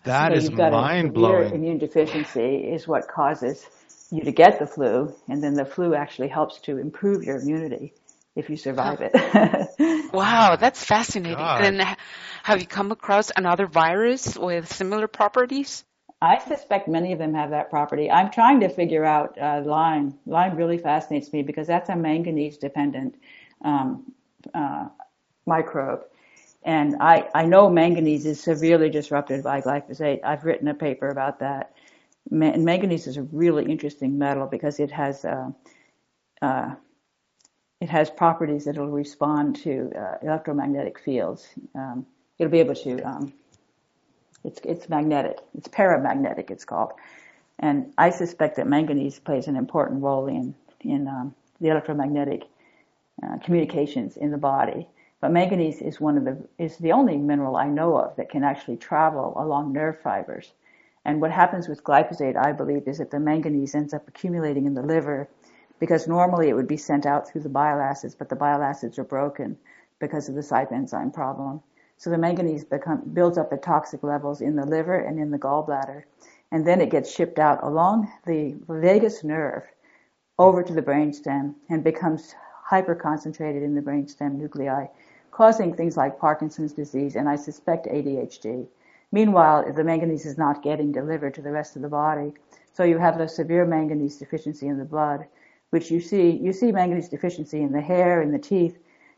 [0.04, 1.54] That so is mind blowing.
[1.54, 3.66] Immune deficiency is what causes
[4.12, 7.94] you to get the flu, and then the flu actually helps to improve your immunity
[8.36, 10.14] if you survive it.
[10.14, 11.38] wow, that's fascinating.
[11.38, 11.64] God.
[11.64, 11.98] And
[12.44, 15.84] have you come across another virus with similar properties?
[16.22, 18.10] I suspect many of them have that property.
[18.10, 20.18] I'm trying to figure out uh, Lyme.
[20.26, 23.16] Lyme really fascinates me because that's a manganese dependent
[23.62, 24.14] um,
[24.54, 24.88] uh,
[25.46, 26.06] microbe.
[26.66, 30.22] And I, I know manganese is severely disrupted by glyphosate.
[30.24, 31.74] I've written a paper about that.
[32.30, 35.50] manganese is a really interesting metal because it has uh,
[36.42, 36.76] uh,
[37.82, 41.48] it has properties that will respond to uh, electromagnetic fields.
[41.76, 42.06] Um,
[42.40, 43.02] it'll be able to.
[43.02, 43.34] Um,
[44.46, 45.40] it's it's magnetic.
[45.58, 46.50] It's paramagnetic.
[46.50, 46.92] It's called,
[47.60, 52.44] and I suspect that manganese plays an important role in in um, the electromagnetic
[53.22, 54.88] uh, communications in the body.
[55.24, 58.44] But manganese is one of the is the only mineral I know of that can
[58.44, 60.52] actually travel along nerve fibers.
[61.06, 64.74] And what happens with glyphosate, I believe, is that the manganese ends up accumulating in
[64.74, 65.30] the liver
[65.80, 69.00] because normally it would be sent out through the bile acids, but the bile acids
[69.00, 69.58] are broken
[69.98, 71.62] because of the CYP enzyme problem.
[71.96, 75.40] So the manganese become, builds up at toxic levels in the liver and in the
[75.40, 76.04] gallbladder,
[76.52, 79.64] and then it gets shipped out along the vagus nerve
[80.38, 82.36] over to the brainstem and becomes
[82.70, 84.88] hyperconcentrated in the brainstem nuclei,
[85.34, 88.68] causing things like Parkinson's disease and I suspect ADHD.
[89.12, 92.34] Meanwhile, the manganese is not getting delivered to the rest of the body.
[92.74, 95.26] So you have a severe manganese deficiency in the blood,
[95.72, 98.78] which you see, you see manganese deficiency in the hair, in the teeth,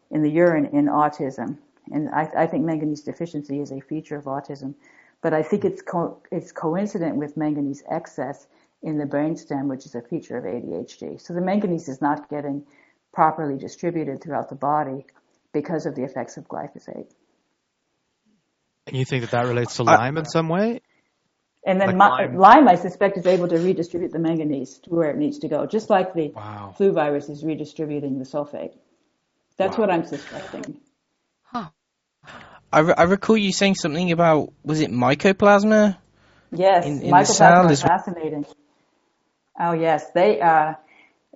[0.09, 1.57] in the urine in autism.
[1.91, 4.73] And I, I think manganese deficiency is a feature of autism.
[5.21, 8.47] But I think it's, co- it's coincident with manganese excess
[8.83, 11.19] in the brainstem, which is a feature of ADHD.
[11.19, 12.63] So the manganese is not getting
[13.11, 15.05] properly distributed throughout the body
[15.55, 17.09] because of the effects of glyphosate.
[18.87, 20.81] And you think that that relates to Lyme in some way?
[21.65, 22.37] And then Like Lyme.
[22.37, 22.67] Lyme.
[22.67, 25.89] I suspect, is able to redistribute the manganese to where it needs to go, just
[25.89, 26.75] like the Wow.
[26.77, 28.73] flu virus is redistributing the sulfate.
[29.57, 29.81] That's Wow.
[29.85, 30.77] what I'm suspecting.
[31.43, 31.69] Huh.
[32.71, 35.97] I, re- I recall you saying something about was it mycoplasma?
[36.51, 38.45] Yes, In- in mycoplasma is- is fascinating.
[39.59, 40.73] Oh yes, they uh,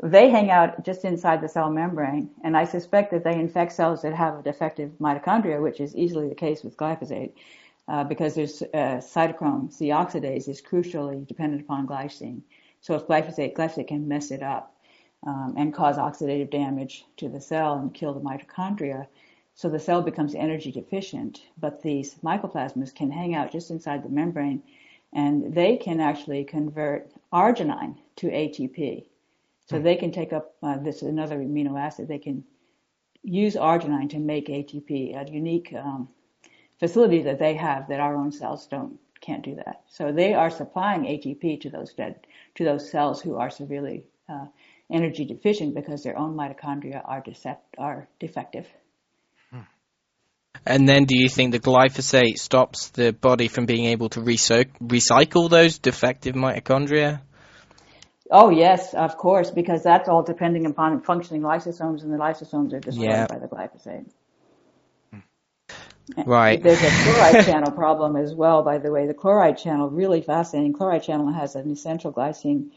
[0.02, 4.02] they hang out just inside the cell membrane, and I suspect that they infect cells
[4.04, 7.34] that have a defective mitochondria, which is easily the case with glyphosate,
[7.90, 12.42] uh, because there's uh, cytochrome C oxidase is crucially dependent upon glycine.
[12.80, 14.74] So if glyphosate, glyphosate can mess it up
[15.28, 19.08] um, and cause oxidative damage to the cell and kill the mitochondria.
[19.56, 24.10] So the cell becomes energy deficient, but these mycoplasmas can hang out just inside the
[24.10, 24.64] membrane
[25.12, 29.09] and they can actually convert arginine to ATP.
[29.70, 32.08] So they can take up uh, this another amino acid.
[32.08, 32.44] They can
[33.22, 36.10] use arginine to make ATP, a unique um,
[36.80, 39.84] facility that they have that our own cells don't can't do that.
[39.88, 44.46] So they are supplying ATP to those dead to those cells who are severely uh,
[44.92, 48.66] energy deficient because their own mitochondria are decept, are defective.
[50.66, 55.50] And then do you think the glyphosate stops the body from being able to recycle
[55.50, 57.22] those defective mitochondria?
[58.32, 62.80] Oh yes, of course, because that's all depending upon functioning lysosomes, and the lysosomes are
[62.80, 63.28] destroyed Yeah.
[63.28, 64.06] by the glyphosate.
[65.12, 65.20] Hmm.
[66.26, 66.62] Right.
[66.62, 69.08] There's a chloride channel problem as well, by the way.
[69.08, 70.74] The chloride channel, really fascinating.
[70.74, 72.70] Chloride channel has an essential glycine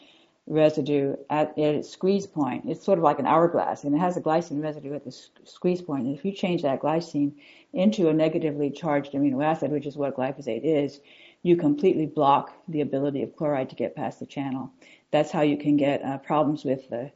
[0.47, 2.65] residue at, at its squeeze point.
[2.67, 5.13] It's sort of like an hourglass, and it has a glycine residue at the
[5.45, 6.07] squeeze point.
[6.07, 7.33] And if you change that glycine
[7.73, 11.01] into a negatively charged amino acid, which is what glyphosate is,
[11.43, 14.71] you completely block the ability of chloride to get past the channel.
[15.13, 17.13] That's how you can get uh, problems with the,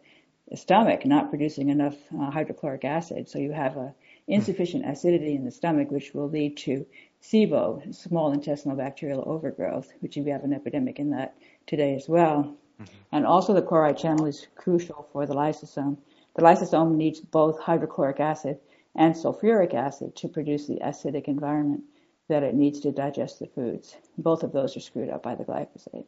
[0.54, 3.28] stomach not producing enough uh, hydrochloric acid.
[3.28, 3.92] So you have a
[4.28, 6.86] insufficient acidity in the stomach, which will lead to
[7.20, 11.36] SIBO, small intestinal bacterial overgrowth, which we have an epidemic in that
[11.66, 12.54] today as well.
[13.10, 15.96] And also the chloride channel is crucial for the lysosome.
[16.36, 18.60] The lysosome needs both hydrochloric acid
[18.94, 21.82] and sulfuric acid to produce the acidic environment
[22.28, 23.96] that it needs to digest the foods.
[24.18, 26.06] Both of those are screwed up by the glyphosate.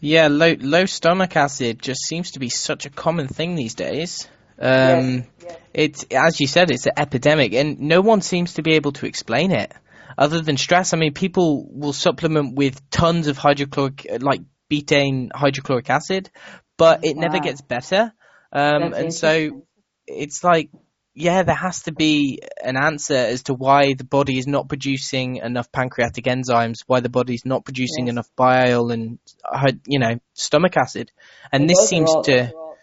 [0.00, 4.28] Yeah, low low stomach acid just seems to be such a common thing these days.
[4.58, 5.58] Um, yes.
[5.72, 9.06] It's as you said, it's an epidemic, and no one seems to be able to
[9.06, 9.72] explain it
[10.16, 10.92] other than stress.
[10.92, 16.30] I mean, people will supplement with tons of hydrochloric, like betaine hydrochloric acid,
[16.76, 18.12] but it never gets better.
[18.52, 19.64] Um, and so
[20.06, 20.70] it's like,
[21.14, 25.36] yeah, there has to be an answer as to why the body is not producing
[25.36, 28.12] enough pancreatic enzymes, why the body's not producing Yes.
[28.14, 31.10] enough bile and, uh, you know, stomach acid.
[31.52, 32.52] And And this seems all- to.
[32.54, 32.76] all-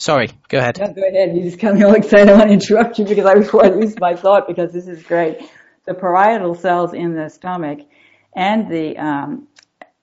[0.00, 0.78] Sorry, go ahead.
[0.78, 1.36] No, go ahead.
[1.36, 2.28] You just got me all excited.
[2.28, 5.02] I want to interrupt you because I before I lose my thought because this is
[5.02, 5.38] great.
[5.86, 7.80] The parietal cells in the stomach
[8.36, 9.48] and the um,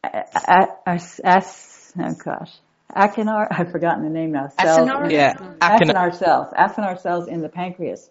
[0.03, 2.51] as, as, oh gosh,
[2.93, 3.47] acinar.
[3.51, 4.49] I've forgotten the name now.
[4.59, 5.11] Cells Acinar?
[5.11, 6.53] Yeah, acin- acinar cells.
[6.57, 8.09] Acinar cells in the pancreas.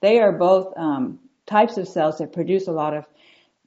[0.00, 3.06] They are both um, types of cells that produce a lot of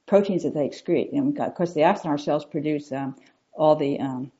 [0.06, 1.12] proteins that they excrete.
[1.12, 3.16] And of course, the acinar cells produce um,
[3.52, 4.32] all the um,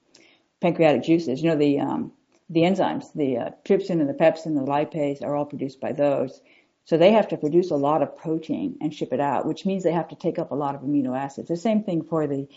[0.60, 1.42] pancreatic juices.
[1.42, 2.12] You know, the um,
[2.48, 5.92] the enzymes, the uh, trypsin and the pepsin and the lipase are all produced by
[5.92, 6.40] those.
[6.84, 9.84] So they have to produce a lot of protein and ship it out, which means
[9.84, 11.48] they have to take up a lot of amino acids.
[11.48, 12.48] The same thing for the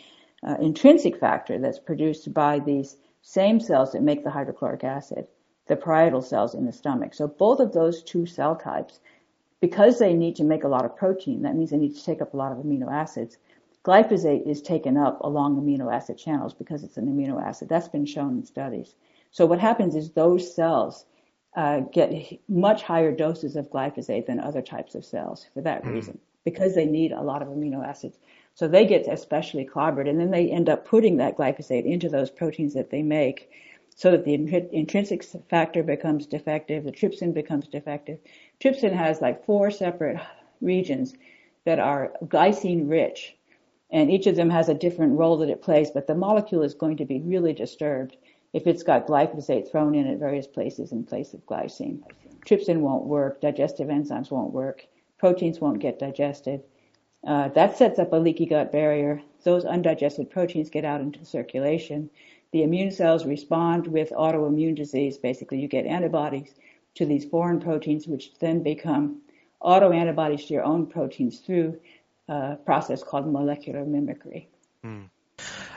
[0.45, 5.25] uh, intrinsic factor that's produced by these same cells that make the hydrochloric acid,
[5.67, 7.13] the parietal cells in the stomach.
[7.13, 8.99] So both of those two cell types,
[9.61, 12.21] because they need to make a lot of protein, that means they need to take
[12.21, 13.37] up a lot of amino acids.
[13.85, 17.69] Glyphosate is taken up along amino acid channels because it's an amino acid.
[17.69, 18.93] That's been shown in studies.
[19.31, 21.05] So what happens is those cells
[21.55, 25.93] uh, get much higher doses of glyphosate than other types of cells for that mm.
[25.93, 28.17] reason, because they need a lot of amino acids.
[28.55, 32.29] So they get especially clobbered, and then they end up putting that glyphosate into those
[32.29, 33.49] proteins that they make,
[33.95, 38.19] so that the intrinsic factor becomes defective, the trypsin becomes defective.
[38.59, 40.19] Trypsin has like four separate
[40.61, 41.13] regions
[41.65, 43.35] that are glycine rich,
[43.91, 46.73] and each of them has a different role that it plays, but the molecule is
[46.73, 48.17] going to be really disturbed
[48.53, 52.01] if it's got glyphosate thrown in at various places in place of glycine.
[52.45, 54.85] Trypsin won't work, digestive enzymes won't work,
[55.17, 56.63] proteins won't get digested.
[57.25, 59.21] Uh, that sets up a leaky gut barrier.
[59.43, 62.09] Those undigested proteins get out into circulation.
[62.51, 65.17] The immune cells respond with autoimmune disease.
[65.17, 66.53] Basically, you get antibodies
[66.95, 69.21] to these foreign proteins, which then become
[69.61, 71.79] autoantibodies to your own proteins through
[72.27, 74.49] a process called molecular mimicry.
[74.85, 75.09] Mm.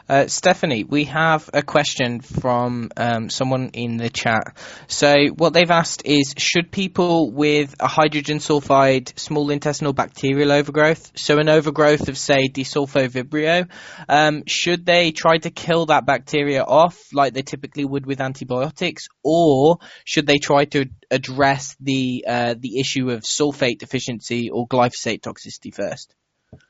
[0.09, 4.57] Uh, Stephanie, we have a question from um, someone in the chat.
[4.87, 11.11] So, what they've asked is Should people with a hydrogen sulfide small intestinal bacterial overgrowth,
[11.17, 13.69] so an overgrowth of, say, desulfovibrio,
[14.09, 19.09] um, should they try to kill that bacteria off like they typically would with antibiotics,
[19.25, 25.23] or should they try to address the, uh, the issue of sulfate deficiency or glyphosate
[25.23, 26.15] toxicity first?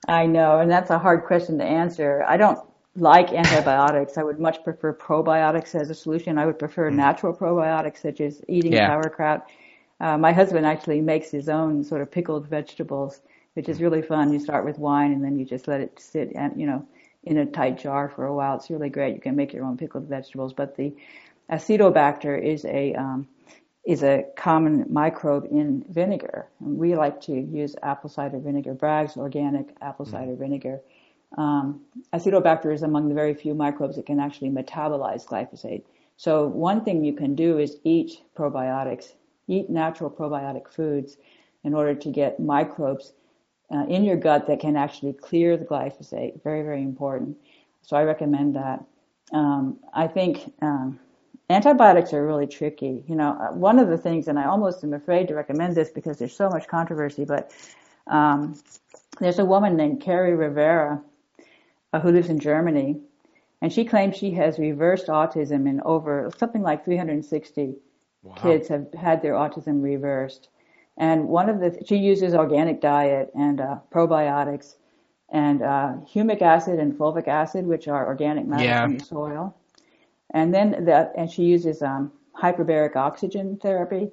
[0.08, 2.24] I know, and that's a hard question to answer.
[2.26, 2.58] I don't
[2.96, 4.18] like antibiotics.
[4.18, 6.38] I would much prefer probiotics as a solution.
[6.38, 6.94] I would prefer mm.
[6.94, 8.88] natural probiotics such as eating yeah.
[8.88, 9.46] sauerkraut.
[10.00, 13.20] Uh, my husband actually makes his own sort of pickled vegetables,
[13.54, 14.32] which is really fun.
[14.32, 16.86] You start with wine and then you just let it sit and, you know,
[17.24, 18.56] in a tight jar for a while.
[18.56, 19.14] It's really great.
[19.14, 20.94] You can make your own pickled vegetables, but the
[21.50, 23.26] Acetobacter is a, um,
[23.86, 26.48] is a common microbe in vinegar.
[26.60, 30.10] And we like to use apple cider vinegar, Bragg's organic apple mm.
[30.10, 30.38] cider mm.
[30.38, 30.80] vinegar
[31.36, 31.80] um,
[32.12, 35.82] Acetobacter is among the very few microbes that can actually metabolize glyphosate.
[36.16, 39.12] So one thing you can do is eat probiotics,
[39.48, 41.16] eat natural probiotic foods
[41.64, 43.12] in order to get microbes
[43.70, 46.42] uh, in your gut that can actually clear the glyphosate.
[46.42, 47.36] Very, very important.
[47.82, 48.84] So I recommend that.
[49.32, 50.98] Um, I think um,
[51.50, 53.04] antibiotics are really tricky.
[53.08, 55.90] You know, uh, one of the things, and I almost am afraid to recommend this
[55.90, 57.52] because there's so much controversy, but
[58.06, 58.58] um,
[59.18, 61.02] there's a woman named Kerri Rivera
[61.96, 63.00] uh, who lives in Germany,
[63.62, 67.74] and she claims she has reversed autism in over something like 360
[68.22, 68.34] wow.
[68.34, 70.48] kids have had their autism reversed.
[70.98, 74.76] And one of the she uses organic diet and uh, probiotics
[75.30, 78.82] and uh, humic acid and fulvic acid, which are organic matter yeah.
[78.82, 79.56] from the soil.
[80.30, 84.10] And then that, and she uses um, hyperbaric oxygen therapy,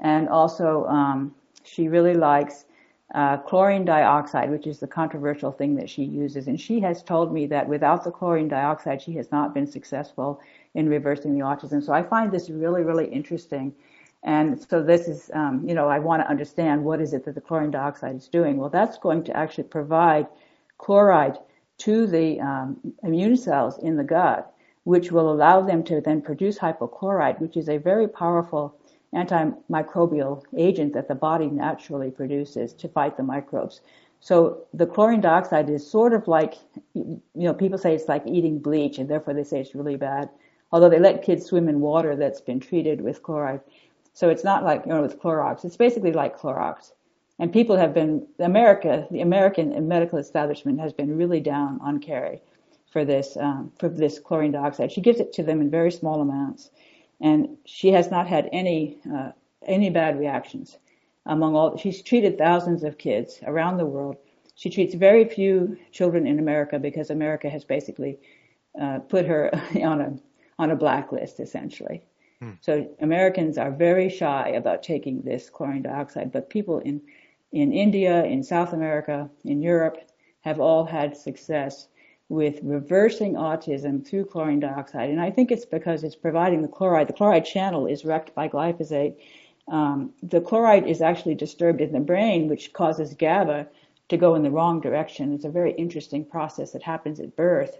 [0.00, 2.66] and also um, she really likes
[3.14, 6.48] uh, chlorine dioxide, which is the controversial thing that she uses.
[6.48, 10.40] And she has told me that without the chlorine dioxide, she has not been successful
[10.74, 11.84] in reversing the autism.
[11.84, 13.74] So I find this really, really interesting.
[14.22, 17.34] And so this is, um, you know, I want to understand what is it that
[17.34, 18.56] the chlorine dioxide is doing.
[18.56, 20.26] Well, that's going to actually provide
[20.78, 21.38] chloride
[21.78, 24.54] to the um, immune cells in the gut,
[24.84, 28.76] which will allow them to then produce hypochlorite, which is a very powerful
[29.14, 33.80] antimicrobial agent that the body naturally produces to fight the microbes.
[34.20, 36.54] So the chlorine dioxide is sort of like,
[36.94, 40.30] you know, people say it's like eating bleach and therefore they say it's really bad.
[40.70, 43.60] Although they let kids swim in water that's been treated with chloride.
[44.14, 45.64] So it's not like, you know, with Clorox.
[45.64, 46.92] It's basically like Clorox.
[47.38, 52.40] And people have been, America, the American medical establishment has been really down on Kerri
[52.92, 54.92] for this, um, for this chlorine dioxide.
[54.92, 56.70] She gives it to them in very small amounts
[57.22, 59.30] and she has not had any uh,
[59.64, 60.76] any bad reactions
[61.24, 61.76] among all.
[61.78, 64.16] She's treated thousands of kids around the world.
[64.56, 68.18] She treats very few children in America because America has basically
[68.80, 69.50] uh, put her
[69.82, 70.18] on a
[70.58, 72.02] on a blacklist essentially.
[72.40, 72.50] Hmm.
[72.60, 77.00] So Americans are very shy about taking this chlorine dioxide, but people in
[77.52, 79.98] in India, in South America, in Europe
[80.40, 81.86] have all had success
[82.32, 85.10] with reversing autism through chlorine dioxide.
[85.10, 87.06] And I think it's because it's providing the chloride.
[87.06, 89.16] The chloride channel is wrecked by glyphosate.
[89.68, 93.68] Um, the chloride is actually disturbed in the brain, which causes GABA
[94.08, 95.34] to go in the wrong direction.
[95.34, 97.78] It's a very interesting process that happens at birth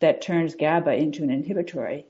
[0.00, 2.04] that turns GABA into an inhibitory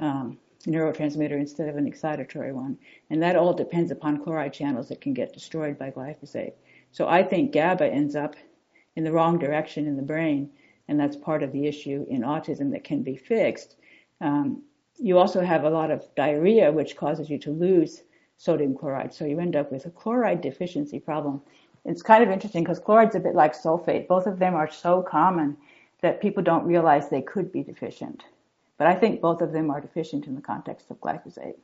[0.00, 2.76] um, neurotransmitter instead of an excitatory one.
[3.08, 6.52] And that all depends upon chloride channels that can get destroyed by glyphosate.
[6.90, 8.36] So I think GABA ends up
[8.96, 10.50] in the wrong direction in the brain
[10.92, 13.76] and that's part of the issue in autism that can be fixed.
[14.20, 14.62] Um,
[14.98, 18.02] you also have a lot of diarrhea, which causes you to lose
[18.36, 19.14] sodium chloride.
[19.14, 21.40] So you end up with a chloride deficiency problem.
[21.86, 24.06] It's kind of interesting because chloride's a bit like sulfate.
[24.06, 25.56] Both of them are so common
[26.02, 28.22] that people don't realize they could be deficient.
[28.76, 31.56] But I think both of them are deficient in the context of glyphosate.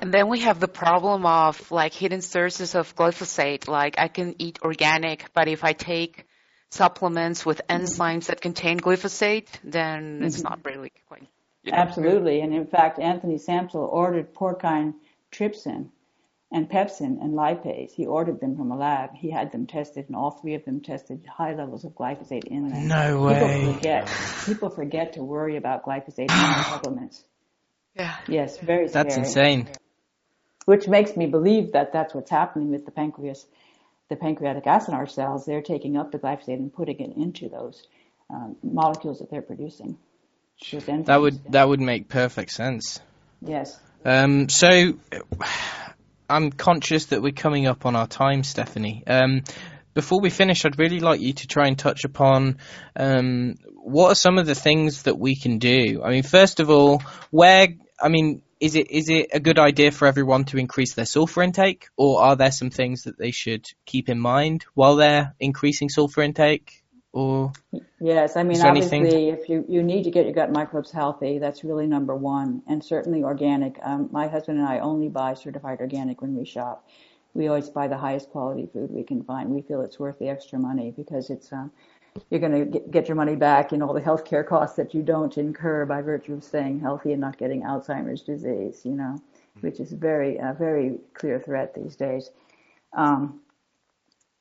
[0.00, 3.66] And then we have the problem of like hidden sources of glyphosate.
[3.66, 6.26] Like I can eat organic, but if I take
[6.74, 10.48] supplements with enzymes that contain glyphosate, then it's mm-hmm.
[10.48, 11.26] not really quite.
[11.62, 12.40] You know, Absolutely.
[12.40, 14.94] And in fact, Anthony Samsel ordered porcine
[15.32, 15.88] trypsin
[16.52, 17.92] and pepsin and lipase.
[17.92, 19.14] He ordered them from a lab.
[19.14, 22.68] He had them tested, and all three of them tested high levels of glyphosate in
[22.68, 22.88] them.
[22.88, 23.40] No way.
[23.40, 24.10] People forget.
[24.46, 27.24] People forget to worry about glyphosate in their supplements.
[27.94, 28.14] Yeah.
[28.28, 29.04] Yes, very scary.
[29.04, 29.68] That's insane.
[30.66, 33.46] Which makes me believe that that's what's happening with the pancreas,
[34.08, 35.46] the pancreatic acinar cells.
[35.46, 37.86] They're taking up the glyphosate and putting it into those
[38.30, 39.98] um, molecules that they're producing.
[41.06, 43.00] That would that would make perfect sense.
[43.42, 43.78] Yes.
[44.04, 44.94] Um, so
[46.30, 49.02] I'm conscious that we're coming up on our time, Stephanie.
[49.06, 49.42] Um,
[49.94, 52.58] before we finish, I'd really like you to try and touch upon
[52.96, 56.02] um, what are some of the things that we can do.
[56.04, 57.68] I mean, first of all, where
[58.00, 61.42] I mean, is it is it a good idea for everyone to increase their sulfur
[61.42, 65.88] intake, or are there some things that they should keep in mind while they're increasing
[65.88, 66.82] sulfur intake?
[67.12, 67.52] Or
[68.00, 70.90] Yes, I mean, there anything- obviously, if you, you need to get your gut microbes
[70.90, 73.78] healthy, that's really number one, and certainly organic.
[73.82, 76.86] Um, my husband and I only buy certified organic when we shop.
[77.34, 79.50] We always buy the highest quality food we can find.
[79.50, 81.72] We feel it's worth the extra money because it's um,
[82.30, 85.36] you're going to get, your money back in all the healthcare costs that you don't
[85.36, 88.82] incur by virtue of staying healthy and not getting Alzheimer's disease.
[88.84, 89.18] You know,
[89.60, 92.30] which is very a very clear threat these days.
[92.92, 93.40] Um,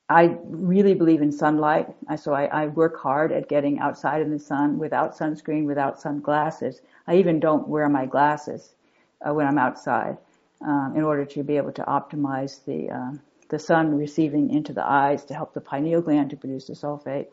[0.09, 1.87] I really believe in sunlight.
[2.17, 6.81] So I, I work hard at getting outside in the sun without sunscreen, without sunglasses.
[7.07, 8.75] I even don't wear my glasses
[9.27, 10.17] uh, when I'm outside
[10.61, 13.11] um, in order to be able to optimize the uh,
[13.49, 17.27] the sun receiving into the eyes to help the pineal gland to produce the sulfate,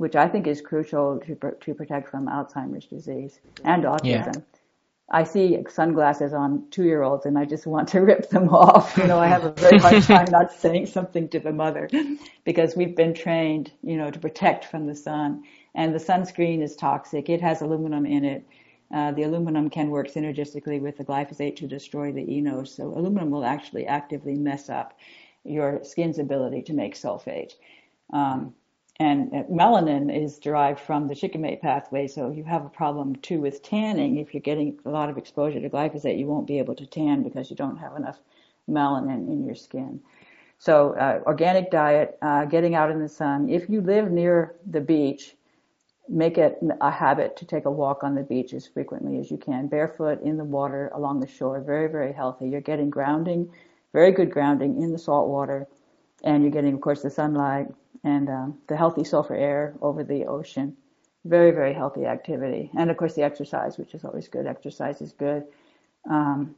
[0.00, 4.42] which I think is crucial to to protect from Alzheimer's disease and autism.
[5.10, 8.96] I see sunglasses on two-year-olds and I just want to rip them off.
[8.96, 11.90] You know, I have a very hard time not saying something to the mother
[12.44, 15.42] because we've been trained, you know, to protect from the sun.
[15.74, 17.28] And the sunscreen is toxic.
[17.28, 18.46] It has aluminum in it.
[18.94, 22.68] Uh, the aluminum can work synergistically with the glyphosate to destroy the eNOS.
[22.68, 24.96] So aluminum will actually actively mess up
[25.44, 27.52] your skin's ability to make sulfate.
[28.12, 28.54] Um,
[29.00, 33.62] and melanin is derived from the shikimate pathway, so you have a problem too with
[33.62, 34.18] tanning.
[34.18, 37.22] If you're getting a lot of exposure to glyphosate, you won't be able to tan
[37.22, 38.18] because you don't have enough
[38.68, 40.00] melanin in your skin.
[40.58, 43.48] So, uh, organic diet, uh, getting out in the sun.
[43.48, 45.34] If you live near the beach,
[46.06, 49.38] make it a habit to take a walk on the beach as frequently as you
[49.38, 51.58] can, barefoot in the water along the shore.
[51.62, 52.50] Very, very healthy.
[52.50, 53.50] You're getting grounding,
[53.94, 55.66] very good grounding in the salt water,
[56.22, 57.68] and you're getting, of course, the sunlight
[58.04, 60.76] and um, the healthy sulfur air over the ocean.
[61.24, 64.46] Very, very healthy activity, and of course the exercise, which is always good.
[64.46, 65.44] Exercise is good.
[66.08, 66.54] Um,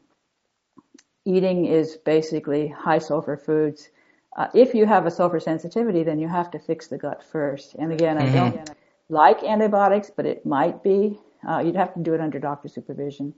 [1.24, 3.88] eating is basically high sulfur foods.
[4.36, 7.74] Uh, if you have a sulfur sensitivity, then you have to fix the gut first.
[7.74, 8.70] And again, I don't
[9.08, 11.18] like antibiotics, but it might be.
[11.46, 13.34] Uh, you'd have to do it under doctor supervision.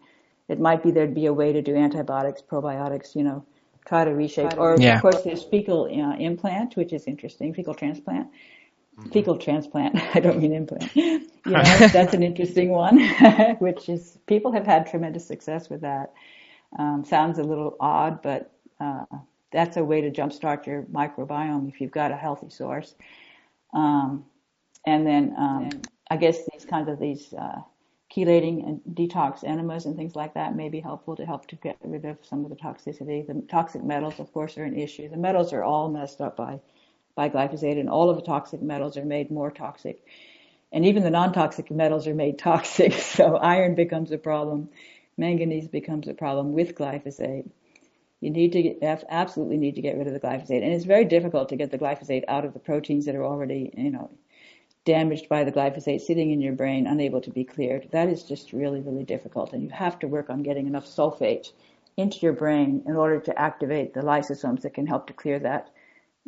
[0.48, 3.44] It might be there'd be a way to do antibiotics, probiotics, you know,
[3.85, 4.59] try to reshape.
[4.59, 4.97] Or Yeah.
[4.97, 7.55] of course, there's fecal uh, implant, which is interesting.
[7.55, 8.28] Fecal transplant.
[9.12, 9.97] Fecal transplant.
[10.14, 10.91] I don't mean implant.
[11.47, 12.99] You know, that's an interesting one,
[13.59, 16.14] which is people have had tremendous success with that.
[16.78, 19.05] Um, sounds a little odd, but uh,
[19.53, 22.95] that's a way to jumpstart your microbiome if you've got a healthy source.
[23.74, 24.24] Um,
[24.87, 25.68] and then um,
[26.11, 27.61] I guess these kinds of these uh,
[28.14, 31.76] chelating and detox enemas and things like that may be helpful to help to get
[31.82, 33.26] rid of some of the toxicity.
[33.26, 35.08] The toxic metals, of course, are an issue.
[35.08, 36.60] The metals are all messed up by
[37.16, 40.04] by glyphosate, and all of the toxic metals are made more toxic.
[40.72, 42.92] And even the non-toxic metals are made toxic.
[42.92, 44.68] So iron becomes a problem,
[45.16, 47.48] manganese becomes a problem with glyphosate.
[48.20, 51.04] You need to get, absolutely need to get rid of the glyphosate, and it's very
[51.04, 54.10] difficult to get the glyphosate out of the proteins that are already, you know,
[54.85, 57.89] damaged by the glyphosate sitting in your brain, unable to be cleared.
[57.91, 61.53] That is just really, really difficult, and you have to work on getting enough sulfate
[61.97, 65.70] into your brain in order to activate the lysosomes that can help to clear that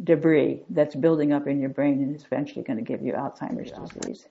[0.05, 3.73] debris that's building up in your brain and is eventually going to give you Alzheimer's
[3.73, 4.29] disease.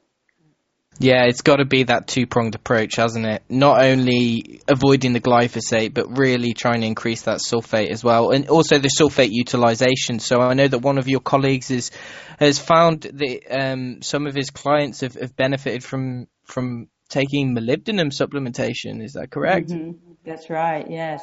[0.97, 3.43] Yeah, it's got to be that two pronged approach, hasn't it?
[3.49, 8.47] Not only avoiding the glyphosate, but really trying to increase that sulfate as well, and
[8.47, 10.19] also the sulfate utilization.
[10.19, 11.91] So I know that one of your colleagues is,
[12.39, 18.11] has found that um, some of his clients have, have benefited from from taking molybdenum
[18.11, 19.03] supplementation.
[19.03, 19.69] Is that correct?
[19.69, 20.13] Mm-hmm.
[20.25, 20.89] That's right.
[20.89, 21.21] Yes.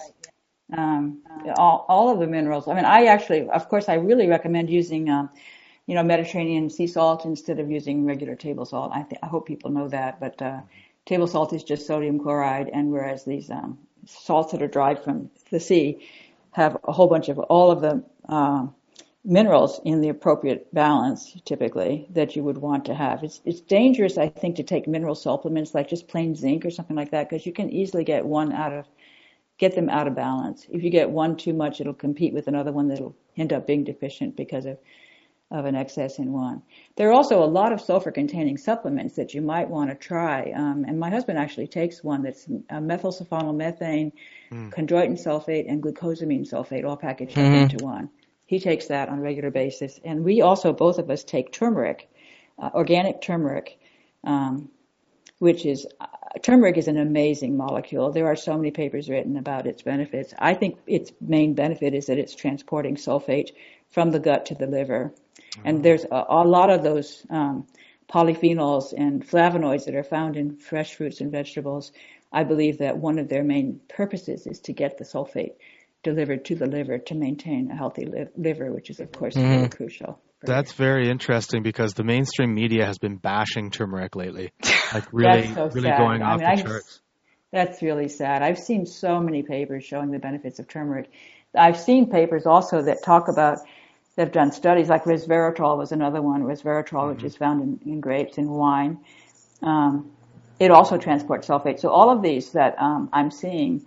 [0.77, 1.23] Um,
[1.57, 2.67] all, all of the minerals.
[2.69, 5.31] I mean, I actually, of course, I really recommend using um,
[5.87, 8.93] you know, Mediterranean sea salt instead of using regular table salt.
[8.95, 10.61] I, th- I hope people know that, but uh,
[11.07, 15.31] table salt is just sodium chloride, and whereas these um, salts that are dried from
[15.51, 16.09] the sea
[16.53, 18.67] have a whole bunch of all of the uh,
[19.25, 23.23] minerals in the appropriate balance, typically that you would want to have.
[23.23, 26.97] It's it's dangerous, I think, to take mineral supplements like just plain zinc or something
[26.97, 28.87] like that because you can easily get one out of
[29.59, 30.67] get them out of balance.
[30.71, 33.85] If you get one too much, it'll compete with another one that'll end up being
[33.85, 34.79] deficient because of
[35.53, 36.63] of an excess in one.
[36.97, 40.51] There are also a lot of sulfur-containing supplements that you might want to try.
[40.57, 44.13] Um, and my husband actually takes one that's uh, methylsulfonylmethane,
[44.51, 44.73] mm.
[44.75, 47.55] chondroitin sulfate, and glucosamine sulfate all packaged mm-hmm.
[47.55, 48.09] into one.
[48.47, 50.01] He takes that on a regular basis.
[50.05, 52.11] And we also, both of us, take turmeric,
[52.59, 53.79] uh, organic turmeric,
[54.25, 54.71] um,
[55.39, 56.07] which is uh,
[56.43, 58.11] turmeric is an amazing molecule.
[58.11, 60.33] There are so many papers written about its benefits.
[60.39, 63.51] I think its main benefit is that it's transporting sulfate
[63.93, 65.15] from the gut to the liver.
[65.65, 67.67] And there's a, a lot of those um,
[68.13, 71.93] polyphenols and flavonoids that are found in fresh fruits and vegetables.
[72.33, 75.55] I believe that one of their main purposes is to get the sulfate
[76.03, 79.43] delivered to the liver to maintain a healthy li- liver, which is of course mm.
[79.43, 80.21] very crucial.
[80.45, 84.53] That's very interesting because the mainstream media has been bashing turmeric lately,
[84.93, 85.99] like really, so really sad.
[85.99, 87.01] going I off mean, the charts.
[87.53, 88.43] That's really sad.
[88.43, 91.11] I've seen so many papers showing the benefits of turmeric.
[91.55, 93.59] I've seen papers also that talk about
[94.17, 97.15] they've done studies like resveratrol was another one, resveratrol, mm-hmm.
[97.15, 98.99] which is found in, in grapes and wine.
[99.63, 100.11] Um,
[100.59, 101.81] it also transports sulfate.
[101.81, 103.85] So all of these that um, I'm seeing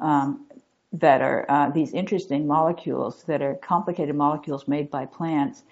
[0.00, 0.46] um,
[0.92, 5.62] that are uh, these interesting molecules that are complicated molecules made by plants,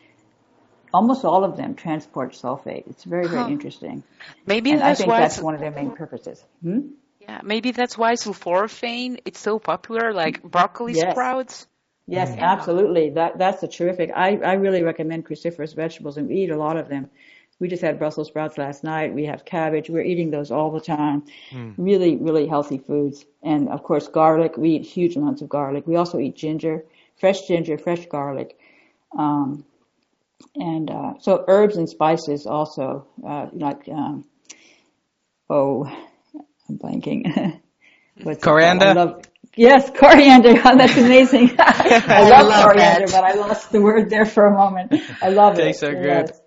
[0.93, 2.87] almost all of them transport sulfate.
[2.89, 3.49] It's very, very huh.
[3.49, 4.03] interesting.
[4.47, 6.43] Maybe and that's I think why that's one of their main purposes.
[6.63, 6.89] Hmm?
[7.21, 11.13] Yeah, maybe that's why sulforaphane it's so popular, like broccoli yes.
[11.13, 11.67] sprouts.
[12.07, 12.39] Yes, mm.
[12.39, 13.11] absolutely.
[13.11, 14.11] That that's a terrific.
[14.15, 17.09] I I really recommend cruciferous vegetables, and we eat a lot of them.
[17.61, 19.15] We just had Brussels sprouts last night.
[19.15, 19.89] We have cabbage.
[19.89, 21.23] We're eating those all the time.
[21.51, 21.75] Mm.
[21.79, 23.25] Really, really healthy foods.
[23.43, 24.57] And of course, garlic.
[24.57, 25.87] We eat huge amounts of garlic.
[25.87, 26.85] We also eat ginger,
[27.17, 28.59] fresh ginger, fresh garlic.
[29.17, 29.65] Um,
[30.57, 34.25] and uh, so herbs and spices also, uh, like um,
[35.49, 35.85] oh,
[36.69, 37.61] I'm blanking.
[38.41, 39.21] Coriander.
[39.57, 40.61] Yes, coriander.
[40.65, 41.55] Oh, that's amazing.
[41.59, 43.13] I, love, love coriander, that.
[43.13, 44.93] but I lost the word there for a moment.
[45.23, 45.77] I love it.
[45.77, 46.05] so good.
[46.05, 46.41] Yes.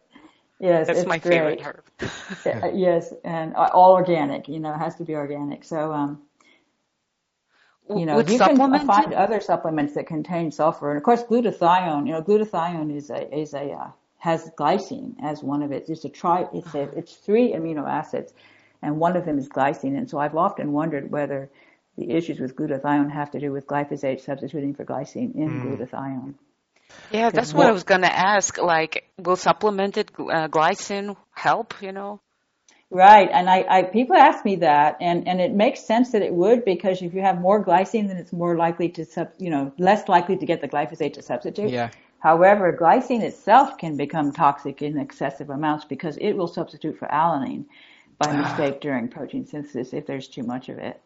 [0.59, 1.59] Yes, that's my great.
[1.59, 2.76] favorite herb.
[2.76, 4.47] yes, and all organic.
[4.47, 5.63] You know, it has to be organic.
[5.63, 6.24] So, um,
[7.95, 8.57] you know, you can
[8.88, 12.07] find other supplements that contain sulfur, and of course, glutathione.
[12.07, 15.91] You know, glutathione is a is a uh, has glycine as one of its.
[15.91, 16.47] It's a tri.
[16.51, 18.34] It's a it's three amino acids,
[18.82, 19.97] and one of them is glycine.
[19.97, 21.49] And so I've often wondered whether
[21.97, 25.63] the issues with glutathione have to do with glyphosate substituting for glycine in mm.
[25.63, 26.36] glutathione.
[27.11, 28.57] Yeah, that's what I was going to ask.
[28.57, 31.73] Like, will supplemented uh, glycine help?
[31.82, 32.21] You know?
[32.89, 36.34] Right, and I, I people ask me that, and and it makes sense that it
[36.34, 39.73] would because if you have more glycine, then it's more likely to sub, you know,
[39.78, 41.69] less likely to get the glyphosate to substitute.
[41.69, 41.89] Yeah.
[42.19, 47.66] However, glycine itself can become toxic in excessive amounts because it will substitute for alanine
[48.20, 51.00] by mistake during protein synthesis if there's too much of it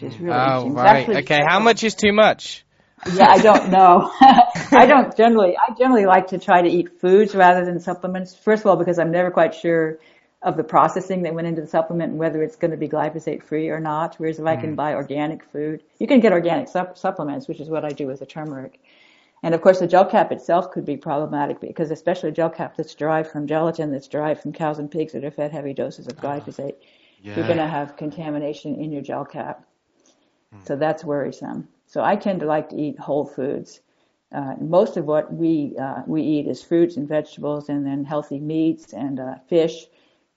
[0.00, 1.08] is really oh, right.
[1.08, 2.64] Okay, how much is too much?
[3.12, 4.10] yeah, I don't know.
[4.20, 5.56] I don't generally.
[5.56, 8.34] I generally like to try to eat foods rather than supplements.
[8.34, 9.98] First of all, because I'm never quite sure
[10.40, 13.42] of the processing that went into the supplement and whether it's going to be glyphosate
[13.42, 14.14] free or not.
[14.18, 14.76] Whereas if I can mm.
[14.76, 18.20] buy organic food, you can get organic sup- supplements, which is what I do with
[18.20, 18.80] the turmeric.
[19.42, 22.76] And of course, the gel cap itself could be problematic because especially a gel cap
[22.76, 26.06] that's derived from gelatin that's derived from cows and pigs that are fed heavy doses
[26.06, 26.76] of glyphosate,
[27.22, 27.36] yeah.
[27.36, 29.64] you're going to have contamination in your gel cap.
[30.64, 31.68] So that's worrisome.
[31.86, 33.80] So I tend to like to eat whole foods.
[34.32, 38.38] Uh, most of what we uh, we eat is fruits and vegetables, and then healthy
[38.38, 39.86] meats and uh, fish.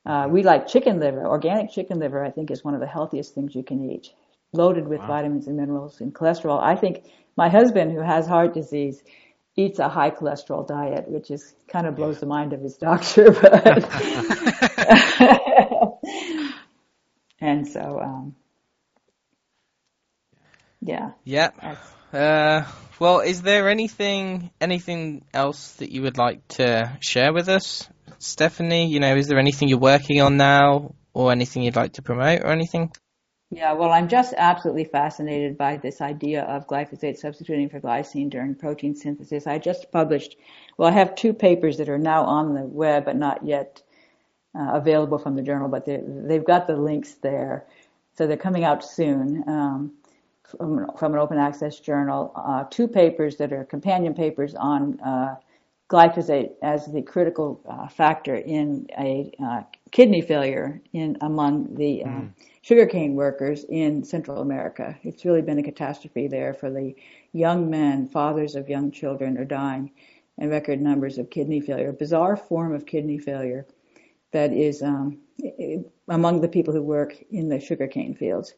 [0.06, 1.26] Uh, we like chicken liver.
[1.26, 4.14] Organic chicken liver, I think, is one of the healthiest things you can eat,
[4.54, 5.08] loaded with wow.
[5.08, 6.62] vitamins and minerals and cholesterol.
[6.62, 7.04] I think
[7.36, 9.02] my husband, who has heart disease,
[9.56, 13.32] eats a high cholesterol diet, which is kind of blows the mind of his doctor.
[13.42, 13.86] But
[17.40, 18.36] and so um,
[20.82, 21.12] yeah.
[21.24, 21.50] Yeah.
[22.14, 22.66] Uh,
[23.00, 27.88] well, is there anything anything else that you would like to share with us
[28.22, 32.04] Stephanie, you know, is there anything you're working on now or anything you'd like to
[32.04, 32.92] promote or anything?
[33.54, 38.56] Yeah, well, I'm just absolutely fascinated by this idea of glyphosate substituting for glycine during
[38.56, 39.46] protein synthesis.
[39.46, 40.38] I just published,
[40.78, 43.82] well, I have two papers that are now on the web but not yet
[44.58, 47.66] uh, available from the journal, but they've got the links there.
[48.18, 49.92] So they're coming out soon um,
[50.44, 52.32] from, from, an open access journal.
[52.34, 55.36] Uh, two papers that are companion papers on uh,
[55.90, 62.30] glyphosate as the critical uh, factor in a uh, kidney failure in among the mm.
[62.62, 64.98] Sugarcane workers in Central America.
[65.04, 66.96] It's really been a catastrophe there for the
[67.34, 69.92] young men, fathers of young children are dying
[70.38, 73.66] in record numbers of kidney failure, a bizarre form of kidney failure
[74.32, 75.18] that is um,
[76.08, 78.54] among the people who work in the sugarcane fields.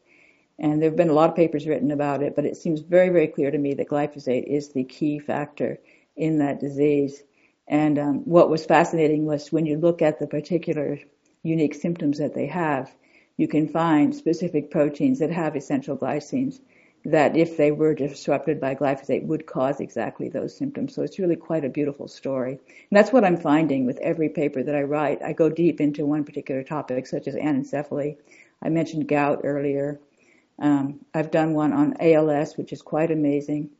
[0.58, 3.08] And there have been a lot of papers written about it, but it seems very,
[3.08, 5.78] very clear to me that glyphosate is the key factor
[6.16, 7.24] in that disease.
[7.66, 11.00] And um, what was fascinating was when you look at the particular
[11.42, 12.94] unique symptoms that they have,
[13.36, 16.60] you can find specific proteins that have essential glycines
[17.04, 20.94] that if they were disrupted by glyphosate would cause exactly those symptoms.
[20.94, 22.52] So it's really quite a beautiful story.
[22.52, 25.22] And that's what I'm finding with every paper that I write.
[25.22, 28.16] I go deep into one particular topic, such as anencephaly.
[28.62, 30.00] I mentioned gout earlier.
[30.58, 33.70] Um, I've done one on ALS, which is quite amazing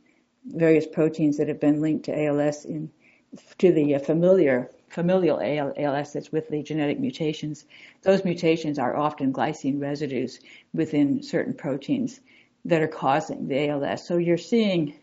[0.45, 2.91] various proteins that have been linked to ALS in
[3.57, 7.65] to the familiar familial ALS that's with the genetic mutations.
[8.01, 10.39] Those mutations are often glycine residues
[10.73, 12.21] within certain proteins
[12.63, 14.07] that are causing the ALS.
[14.07, 14.93] So you're seeing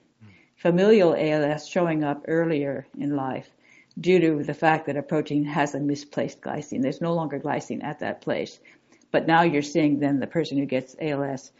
[0.56, 3.50] familial ALS showing up earlier in life
[4.00, 6.80] due to the fact that a protein has a misplaced glycine.
[6.80, 8.60] There's no longer glycine at that place.
[9.10, 11.52] But now you're seeing then the person who gets ALS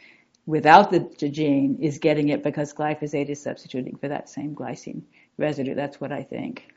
[0.46, 5.02] without the, gene is getting it because glyphosate is substituting for that same glycine
[5.36, 5.74] residue.
[5.74, 6.72] That's what I think.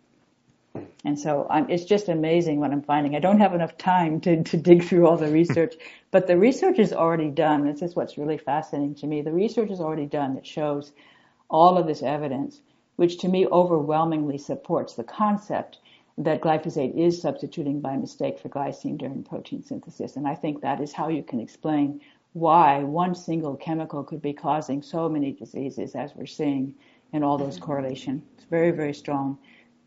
[1.03, 3.15] And so I'm, it's just amazing what I'm finding.
[3.15, 5.75] I don't have enough time to, to dig through all the research,
[6.11, 7.65] but the research is already done.
[7.65, 9.21] This is what's really fascinating to me.
[9.21, 10.93] The research is already done that shows
[11.49, 12.61] all of this evidence,
[12.95, 15.79] which to me overwhelmingly supports the concept
[16.17, 20.15] that glyphosate is substituting by mistake for glycine during protein synthesis.
[20.15, 22.01] And I think that is how you can explain
[22.33, 26.73] why one single chemical could be causing so many diseases as we're seeing
[27.13, 28.23] in all those correlations.
[28.37, 29.37] It's very, very strong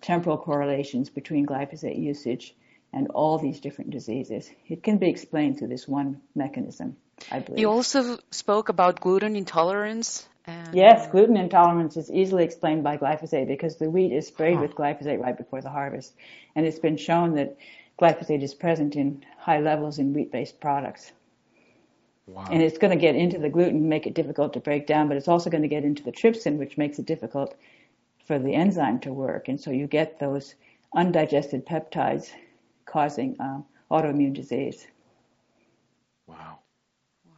[0.01, 2.55] temporal correlations between glyphosate usage
[2.93, 4.51] and all these different diseases.
[4.67, 6.97] It can be explained through this one mechanism,
[7.31, 7.61] I believe.
[7.61, 10.27] You also spoke about gluten intolerance.
[10.47, 10.75] And...
[10.75, 14.63] Yes, uh, gluten intolerance is easily explained by glyphosate because the wheat is sprayed huh.
[14.63, 16.15] with glyphosate right before the harvest.
[16.55, 17.57] And it's been shown that
[18.01, 21.13] glyphosate is present in high levels in wheat-based products.
[22.27, 22.47] Wow.
[22.51, 25.17] And it's going to get into the gluten, make it difficult to break down, but
[25.17, 27.55] it's also going to get into the trypsin, which makes it difficult
[28.29, 29.49] for the enzyme to work.
[29.49, 30.55] And so you get those
[30.95, 32.31] undigested peptides
[32.85, 33.61] causing uh,
[33.91, 34.87] autoimmune disease.
[36.27, 36.59] Wow.
[37.25, 37.33] Wow.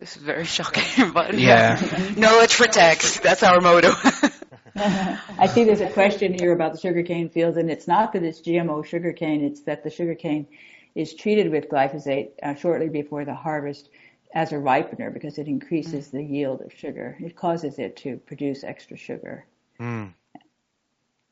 [0.00, 1.80] This is very shocking, but yeah.
[2.16, 3.20] knowledge protects.
[3.20, 3.92] That's our motto.
[4.76, 8.40] I see there's a question here about the sugarcane fields, and it's not that it's
[8.40, 10.48] GMO sugarcane, it's that the sugarcane
[10.96, 13.88] is treated with glyphosate uh, shortly before the harvest
[14.34, 17.16] as a ripener because it increases the yield of sugar.
[17.20, 19.46] It causes it to produce extra sugar.
[19.80, 20.14] Mm.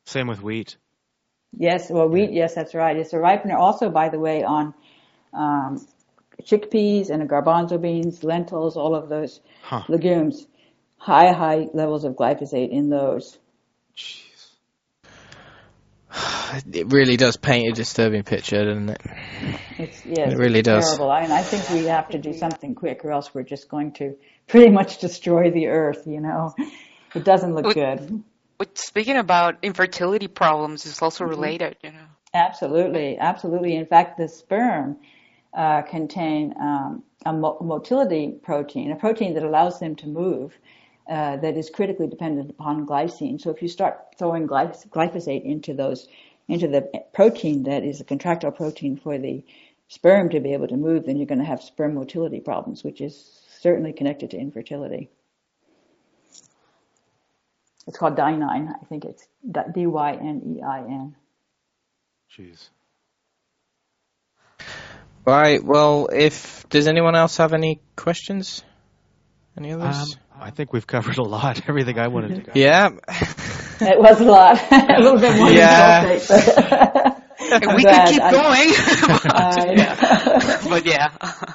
[0.05, 0.77] Same with wheat.
[1.57, 2.97] Yes, well, wheat, yes, that's right.
[2.97, 3.55] It's a ripener.
[3.55, 4.73] Also, by the way, on
[5.33, 5.85] um,
[6.41, 9.83] chickpeas and garbanzo beans, lentils, all of those huh.
[9.87, 10.47] legumes,
[10.97, 13.37] high, high levels of glyphosate in those.
[13.95, 14.23] Jeez.
[16.71, 19.01] it really does paint a disturbing picture, doesn't it?
[19.77, 20.85] It's yes, it really does.
[20.85, 21.11] Terrible.
[21.11, 23.93] I, and I think we have to do something quick, or else we're just going
[23.93, 24.15] to
[24.47, 26.03] pretty much destroy the earth.
[26.05, 26.53] You know,
[27.15, 28.23] it doesn't look good.
[28.57, 31.31] But speaking about infertility problems, it's also mm-hmm.
[31.31, 31.77] related.
[31.83, 32.05] You know.
[32.33, 33.75] Absolutely, absolutely.
[33.75, 34.97] In fact, the sperm
[35.53, 40.57] uh, contain um, a motility protein, a protein that allows them to move.
[41.05, 43.39] Uh, that is critically dependent upon glycine.
[43.39, 46.07] So if you start throwing glyphosate into those,
[46.47, 49.43] into the protein that is a contractile protein for the
[49.89, 53.01] sperm to be able to move, then you're going to have sperm motility problems, which
[53.01, 55.09] is certainly connected to infertility.
[57.87, 58.69] It's called dynein.
[58.69, 59.27] I think it's
[59.73, 61.15] D-Y-N-E-I-N.
[62.37, 62.69] Jeez.
[65.25, 65.63] Right.
[65.63, 68.63] Well, if does anyone else have any questions?
[69.57, 69.95] Any others?
[69.95, 70.07] Um,
[70.39, 71.61] I think we've covered a lot.
[71.69, 72.57] Everything I wanted to cover.
[72.59, 72.89] Yeah.
[73.81, 74.59] it was a lot.
[74.71, 76.17] a little bit more yeah.
[76.17, 78.69] than we could keep I, going.
[79.07, 80.61] but, yeah.
[80.69, 81.53] but yeah.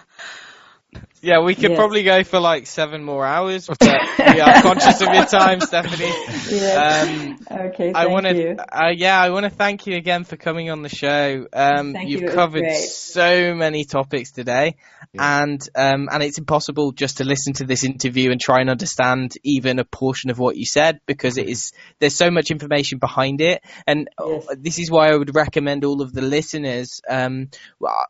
[1.20, 1.76] Yeah, we could Yes.
[1.76, 6.12] probably go for like seven more hours, but we are conscious of your time, Stephanie.
[6.50, 7.08] Yes.
[7.08, 8.54] Um, okay, thank I want you.
[8.54, 11.46] to, uh, yeah, I want to thank you again for coming on the show.
[11.52, 14.76] Um, Thank you've you, it covered so many topics today,
[15.18, 19.34] and um, and it's impossible just to listen to this interview and try and understand
[19.42, 23.40] even a portion of what you said because it is there's so much information behind
[23.40, 24.46] it, and Yes.
[24.48, 27.00] uh, this is why I would recommend all of the listeners.
[27.08, 27.50] Um,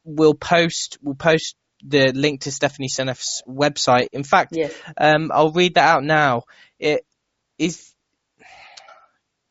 [0.05, 4.09] will post we'll post the link to Stephanie Seneff's website.
[4.13, 4.73] In fact, Yes.
[4.97, 6.43] um, I'll read that out now.
[6.79, 7.05] It
[7.59, 7.95] is.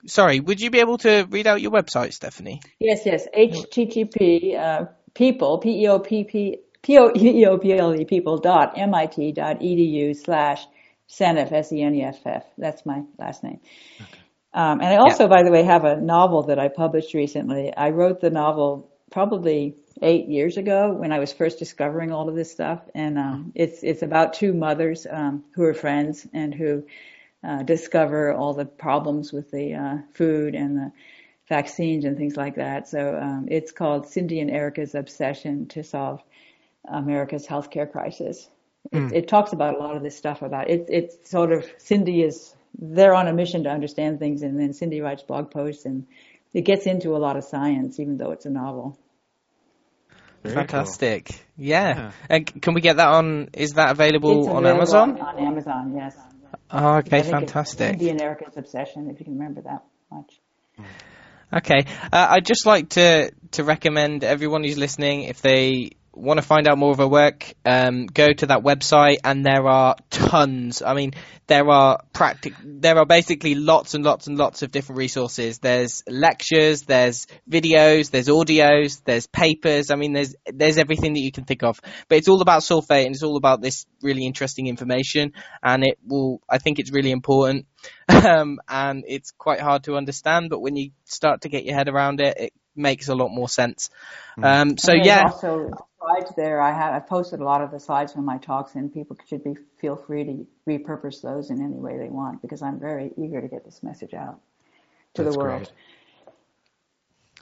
[0.06, 2.62] Sorry, would you be able to read out your website, Stephanie?
[2.80, 3.28] Yes, yes.
[3.36, 8.06] HTTP uh, people P E O P P P O E O P L E
[8.06, 10.66] people dot MIT dot edu slash
[11.10, 12.46] Seneff S E N E F F.
[12.58, 13.60] That's my last name.
[14.54, 17.74] Um, and I also, by the way, have a novel that I published recently.
[17.76, 22.36] I wrote the novel probably eight years ago when I was first discovering all of
[22.36, 26.86] this stuff, and um, it's it's about two mothers um, who are friends and who
[27.44, 30.92] uh, discover all the problems with the uh, food and the
[31.50, 32.88] vaccines and things like that.
[32.88, 36.22] So um, it's called Cindy and Erica's Obsession to Solve
[36.88, 38.50] America's Healthcare Crisis.
[38.92, 40.86] It, it talks about a lot of this stuff about it.
[40.90, 45.02] It's sort of Cindy is they're on a mission to understand things, and then Cindy
[45.02, 46.06] writes blog posts, and
[46.54, 48.98] it gets into a lot of science, even though it's a novel.
[50.44, 50.64] Very cool.
[50.64, 51.46] Fantastic.
[51.58, 51.96] Yeah.
[51.98, 52.12] Yeah.
[52.30, 53.50] And can we get that on?
[53.54, 55.20] Is that available, It's on Amazon?
[55.20, 56.16] On, Amazon, yes.
[56.70, 57.90] Oh, okay, I fantastic.
[57.92, 60.40] Cindy and Erica's Obsession, if you can remember that much.
[61.54, 66.46] Okay, uh, I'd just like to to recommend everyone who's listening if they want to
[66.46, 70.82] find out more of her work, um, go to that website, and there are tons.
[70.82, 71.14] I mean,
[71.48, 75.60] there are practic- there are basically lots and lots and lots of different resources.
[75.60, 79.92] There's lectures, there's videos, there's audios, there's papers.
[79.92, 81.80] I mean, there's there's everything that you can think of.
[82.10, 85.34] But it's all about sulfate, and it's all about this really interesting information,
[85.64, 86.42] and it will.
[86.50, 87.66] I think it's really important,
[88.10, 90.50] um, and it's quite hard to understand.
[90.50, 93.50] But when you start to get your head around it, it makes a lot more
[93.50, 93.90] sense.
[94.42, 96.62] Um, so yeah, Also, slides there.
[96.62, 99.44] I have I posted a lot of the slides from my talks, and people should
[99.44, 103.42] be feel free to repurpose those in any way they want because I'm very eager
[103.42, 104.40] to get this message out
[105.16, 105.72] to That's the world.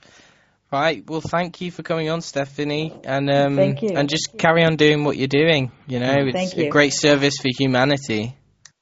[0.01, 0.11] great.
[0.71, 1.09] right.
[1.09, 3.91] Well, thank you for coming on, Stephanie, and um, Thank you.
[3.95, 5.71] and just carry on doing what you're doing.
[5.87, 8.35] You know, it's Thank a great service for humanity.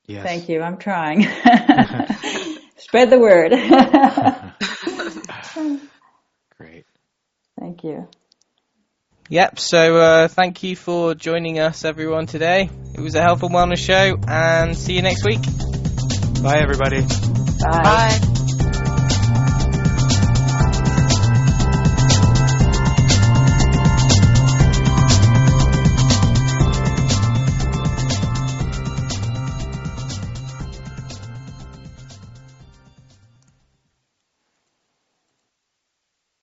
[0.06, 0.24] Yes.
[0.24, 0.62] Thank you.
[0.62, 1.24] I'm trying.
[2.78, 3.54] Spread the word.
[6.58, 6.86] Great.
[7.60, 8.08] Thank you.
[9.30, 9.60] Yep.
[9.60, 12.70] So uh, thank you for joining us, everyone, today.
[12.94, 15.41] It was a health and wellness show, and see you next week.
[16.44, 17.02] Bye, everybody.
[17.02, 18.20] Bye.
[18.20, 18.32] Bye.